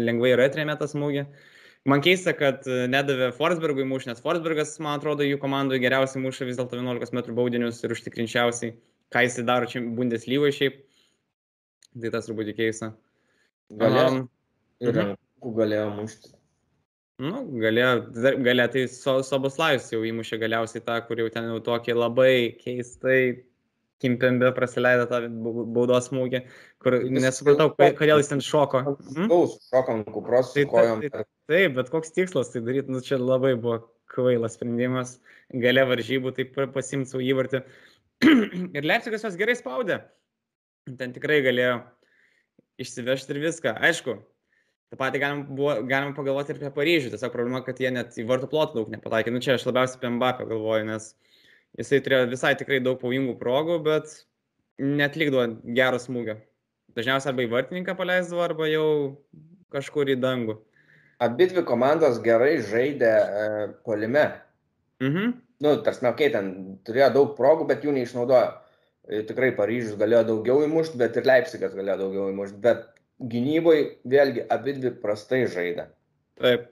[0.00, 1.22] lengvai yra atrėmė tą smūgį.
[1.28, 1.57] Uh,
[1.88, 6.48] Man keista, kad e, nedavė Forsbergui muš, nes Forsbergas, man atrodo, jų komandoje geriausiai muša
[6.48, 8.74] vis dėlto 11 m baudinius ir užtikrinčiausiai,
[9.14, 10.82] ką jisai daro čia Bundeslygoje šiaip.
[11.98, 12.92] Tai tas turbūt keista.
[13.80, 14.10] Galėjo.
[14.10, 14.20] Um,
[14.84, 15.54] ir mhm.
[15.56, 16.34] galėjo mušti.
[17.18, 17.94] Nu, galėjo,
[18.46, 23.20] galėjo tai so, Soboslajus jau įmušė galiausiai tą, kur jau ten jau tokį labai keistai
[23.98, 25.24] Kimpembe praleido tą
[25.74, 26.44] baudos smūgį,
[26.78, 28.84] kur nesupratau, kodėl jis ten šoko.
[29.08, 29.32] Hmm?
[29.72, 31.02] Šoko ant kupros, tai, kojom.
[31.02, 33.78] Tai, Taip, bet koks tikslas tai daryti, nu čia labai buvo
[34.12, 35.14] kvailas sprendimas,
[35.62, 37.62] gale varžybų taip pasimti savo įvartį.
[38.76, 40.02] ir Leipzigas jos gerai spaudė.
[41.00, 41.78] Ten tikrai galėjo
[42.84, 43.74] išsivežti ir viską.
[43.88, 44.18] Aišku,
[44.92, 47.14] tą patį galim, buvo, galim pagalvoti ir apie Paryžių.
[47.14, 49.32] Tiesiog problema, kad jie net į vartų plotą daug nepataikė.
[49.32, 51.10] Nu čia aš labiausiai apie Mbappę galvoju, nes
[51.80, 54.18] jisai turėjo visai tikrai daug pavojingų progų, bet
[54.84, 55.48] netlikdavo
[55.80, 56.36] gero smūgio.
[56.96, 58.88] Dažniausiai arba į vartininką paleisdavo, arba jau
[59.72, 60.60] kažkur į dangų
[61.24, 63.44] abi dvi komandos gerai žaidė e,
[63.86, 64.28] polime.
[65.02, 65.34] Mhm.
[65.64, 68.50] Nu, tarsi, okei, okay, ten turėjo daug progų, bet jų neišnaudojo.
[69.26, 72.58] Tikrai Paryžius galėjo daugiau įmušti, bet ir Leipzigas galėjo daugiau įmušti.
[72.62, 72.84] Bet
[73.32, 75.88] gynyboje vėlgi abi dvi prastai žaidė.
[76.38, 76.68] Taip.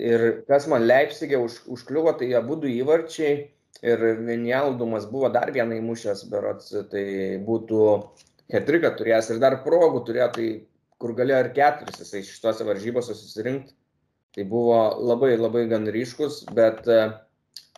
[0.00, 3.34] Ir kas man Leipzigė už, užkliuvo, tai abu du įvarčiai
[3.84, 7.04] ir Vinjaldumas buvo dar vieną įmušęs, berots, tai
[7.44, 7.82] būtų
[8.52, 10.48] Hetrika turėjęs ir dar progų turėjo, tai
[11.00, 13.74] kur galėjo ir keturis jisai šituose varžybose susirinkti.
[14.32, 17.00] Tai buvo labai labai gan ryškus, bet e,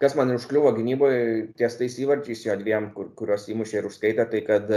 [0.02, 1.22] kas man užkliuvo gynyboje
[1.59, 4.70] ties tais įvarčiais jo dviem, kur, kuriuos įmušė ir užskaitė, tai kad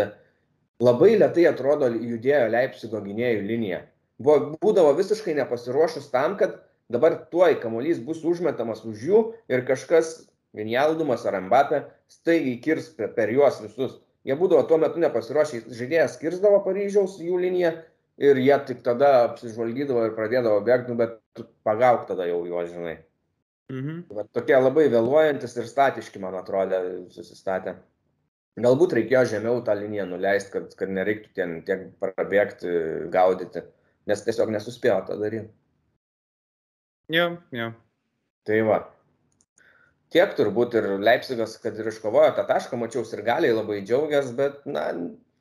[0.82, 3.84] labai lietai atrodo judėjo Leipzigo gynėjų linija.
[4.17, 6.57] Buvo, būdavo visiškai nepasiruošus tam, kad
[6.89, 9.21] dabar tuoj kamuolys bus užmetamas už jų
[9.53, 10.17] ir kažkas,
[10.57, 13.97] Vinjaldumas ar Mbappé, staigiai kirs per, juos visus.
[14.25, 17.75] Jie būdavo tuo metu nepasiruošę, žaidėjas skirsdavo Paryžiaus jų liniją
[18.18, 22.97] ir jie tik tada apsižvalgydavo ir pradėdavo bėgti, nu, bet pagauk tada jau juos, žinai.
[23.72, 24.03] Mhm.
[24.15, 26.82] Va, tokie labai vėluojantis ir statiški, man atrodė,
[27.13, 27.76] susistatė.
[28.57, 32.72] Galbūt reikėjo žemiau tą liniją nuleisti, kad, kad nereiktų ten tiek prabėgti,
[33.13, 33.61] gaudyti,
[34.09, 35.51] nes tiesiog nesuspėjo tą daryti.
[37.13, 37.70] Jo, jo.
[38.47, 38.80] Tai va.
[40.15, 44.61] Tiek turbūt ir Leipzigas, kad ir iškovojo tą tašką, mačiau ir galiai labai džiaugiasi, bet,
[44.65, 44.88] na,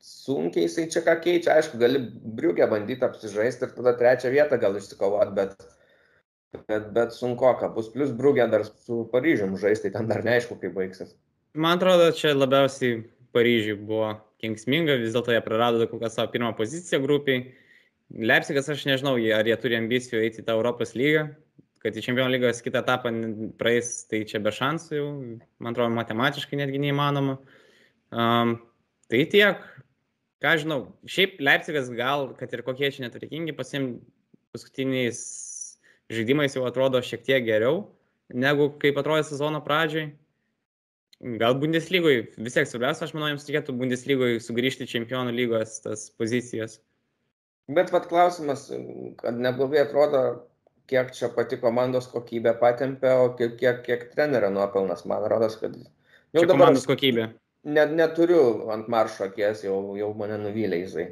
[0.06, 1.56] sunkiai jisai čia ką keičia.
[1.56, 2.02] Aišku, gali
[2.38, 5.66] briugę bandyti apsižaisti ir tada trečią vietą gal išsikovot, bet
[6.64, 7.90] Bet, bet sunku, ką bus.
[7.92, 11.12] Plus Brugė dar su Paryžium žaisti, tai ten dar neaišku, kaip baigsis.
[11.56, 13.02] Man atrodo, čia labiausiai
[13.36, 17.50] Paryžiui buvo kenksminga, vis dėlto jie prarado kokią savo pirmą poziciją grupiai.
[18.30, 21.26] Leipzigas, aš nežinau, ar jie turi ambicijų eiti į tą Europos lygą,
[21.82, 23.12] kad į Čempionų lygos kitą etapą
[23.58, 25.08] praeis, tai čia be šansų jau,
[25.58, 27.40] man atrodo, matematiškai netgi neįmanoma.
[28.14, 28.54] Um,
[29.10, 29.64] tai tiek,
[30.46, 30.80] ką žinau,
[31.10, 33.96] šiaip Leipzigas gal, kad ir kokie čia netvarkingi, pasim
[34.54, 35.18] paskutiniais
[36.12, 37.82] žaidimais jau atrodo šiek tiek geriau,
[38.30, 40.12] negu kaip atrodė sezono pradžioj.
[41.40, 46.76] Gal Bundeslygoje, vis tiek svarbiausia, aš manau, jums reikėtų Bundeslygoje sugrįžti čempionų lygos tas pozicijas.
[47.72, 48.68] Bet vad klausimas,
[49.18, 50.20] kad neblogai atrodo,
[50.90, 55.74] kiek čia pati komandos kokybė patempė, o kiek, kiek, kiek trenerio nuopelnas, man rodos, kad
[55.74, 55.88] jau
[56.36, 57.30] čia dabar komandos kokybė.
[57.66, 61.06] Net neturiu ant maršo akies, jau, jau mane nuvylė jisai.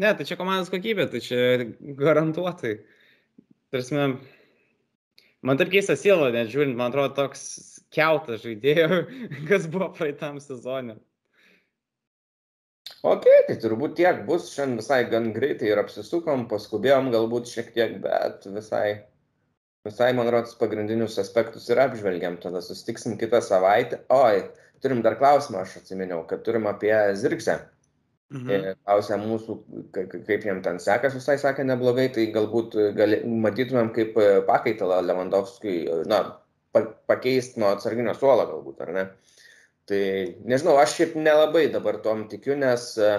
[0.00, 1.40] Ne, tai čia komandos kokybė, tai čia
[1.98, 2.78] garantuotai.
[3.74, 3.96] Tarsi,
[5.44, 7.42] man taip keista siela, net žiūrint, man atrodo toks
[7.94, 9.00] keutas žaidėjų,
[9.50, 10.96] kas buvo praeitam sezonė.
[13.06, 17.94] Ok, tai turbūt tiek bus, šiandien visai gan greitai ir apsisukom, paskubėjom galbūt šiek tiek,
[18.02, 19.06] bet visai,
[19.86, 24.02] visai man rodos, pagrindinius aspektus ir apžvelgiam, tada sustiksim kitą savaitę.
[24.12, 24.42] Oi,
[24.82, 27.58] turim dar klausimą, aš atsiminiau, kad turim apie Zirksę.
[28.30, 28.76] Mhm.
[28.86, 29.56] Klausė mūsų,
[29.96, 34.14] kaip jam ten sekas, visai sakė neblogai, tai galbūt gali, matytumėm kaip
[34.46, 36.20] pakaitalą Lewandowskiui, na,
[36.72, 39.04] pakeisti nuo atsarginio suolo galbūt, ar ne?
[39.90, 40.00] Tai
[40.46, 43.10] nežinau, aš šiaip nelabai dabar tom tikiu, nes e,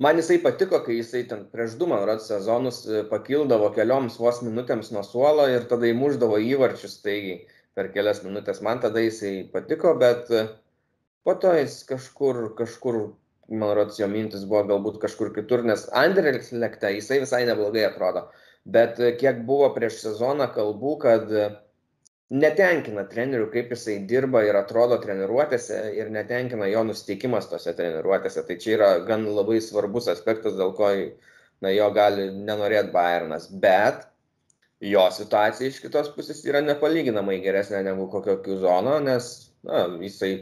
[0.00, 4.40] man jisai patiko, kai jisai ten prieš du, man rodos, sezonus e, pakildavo kelioms vos
[4.46, 7.42] minutėms nuo suolo ir tada įmuždavo įvarčius staigiai
[7.78, 8.60] per kelias minutės.
[8.66, 10.44] Man tada jisai patiko, bet e,
[11.24, 13.00] po to jis kažkur, kažkur,
[13.48, 18.26] man rodos, jo mintis buvo galbūt kažkur kitur, nes Anderlechte jisai visai neblogai atrodo.
[18.68, 21.30] Bet kiek buvo prieš sezoną kalbų, kad
[22.28, 28.44] netenkina trenerių, kaip jisai dirba ir atrodo treniruotėse ir netenkina jo nusteikimas tose treniruotėse.
[28.44, 30.90] Tai čia yra gan labai svarbus aspektas, dėl ko
[31.64, 33.48] na, jo gali nenorėti Bayernas.
[33.64, 34.04] Bet
[34.80, 39.30] jo situacija iš kitos pusės yra nepalyginamai geresnė negu kokio Kiuzono, nes
[39.66, 40.32] na, jisai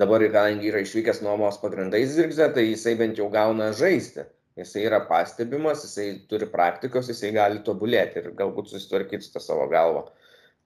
[0.00, 4.24] dabar, kadangi yra išvykęs nuomos pagrindais zirgze, tai jisai bent jau gauna žaisti.
[4.58, 9.66] Jisai yra pastebimas, jisai turi praktikos, jisai gali tobulėti ir galbūt susitvarkyti su tą savo
[9.70, 10.04] galvą.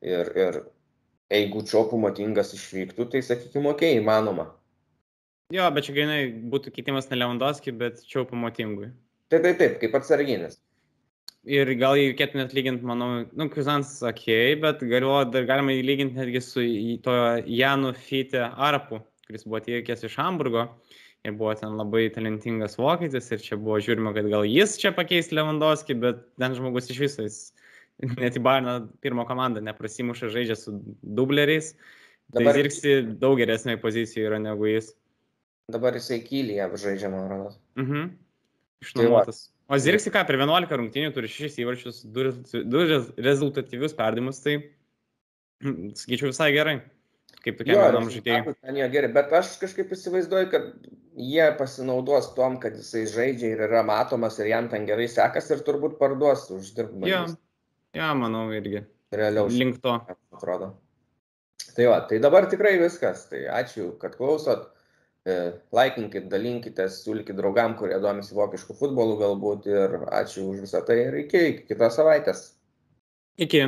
[0.04, 0.58] Ir, ir
[1.32, 4.50] jeigu čiopų motingas išvyktų, tai sakykime, okay, įmanoma.
[5.56, 6.20] Jo, bet čia grinai
[6.52, 8.90] būtų keitimas ne Lewandowski, bet čiopų motingui.
[9.32, 10.60] Taip, taip, taip, kaip atsarginis.
[11.48, 15.84] Ir gal jį reikėtų net lyginti, manau, nu, Kuzans sakėjai, bet galvoju, dar galima jį
[15.86, 16.64] lyginti netgi su
[17.04, 17.14] to
[17.48, 20.66] Janu Fite Arapu, kuris buvo atvykęs iš Hamburgo
[21.24, 25.32] ir buvo ten labai talentingas vokietis ir čia buvo žiūrima, kad gal jis čia pakeis
[25.32, 27.40] Lewandowski, bet ten žmogus iš viso jis
[28.20, 31.72] net į Bairną pirmą komandą neprasimuša žaidžia su dubleriais.
[32.28, 32.52] Tai Dabar...
[32.52, 34.92] Tai Zirksi daug geresnėje pozicijoje yra negu jis.
[35.72, 37.56] Dabar jisai kylyje žaidžia, man rodos.
[37.80, 38.10] Mhm.
[38.84, 39.46] Išnuomotas.
[39.48, 44.60] Tai o Zirksi ką, per 11 rungtynių turi 6 įvarčius, 2 rezultatyvius perdimus, tai
[45.62, 46.78] sakyčiau visai gerai.
[47.44, 48.54] Kaip žaidėjui.
[48.64, 50.64] Ten jie geri, bet aš kažkaip įsivaizduoju, kad
[51.18, 55.62] jie pasinaudos tom, kad jisai žaidžia ir yra matomas ir jam ten gerai sekas ir
[55.66, 57.12] turbūt parduos uždirbdamas.
[57.12, 57.22] Ja.
[57.96, 58.82] Ja, manau irgi.
[59.14, 59.48] Realiau.
[59.48, 59.94] Link to.
[60.34, 60.72] Atrodo.
[61.76, 63.26] Tai va, tai dabar tikrai viskas.
[63.30, 64.68] Tai ačiū, kad klausot.
[65.28, 65.34] E,
[65.76, 71.18] laikinkit, dalinkitės, siūlykit draugam, kurie domisi vokiškų futbolų galbūt ir ačiū už visą tai ir
[71.24, 72.44] iki, iki kitos savaitės.
[73.44, 73.66] Iki.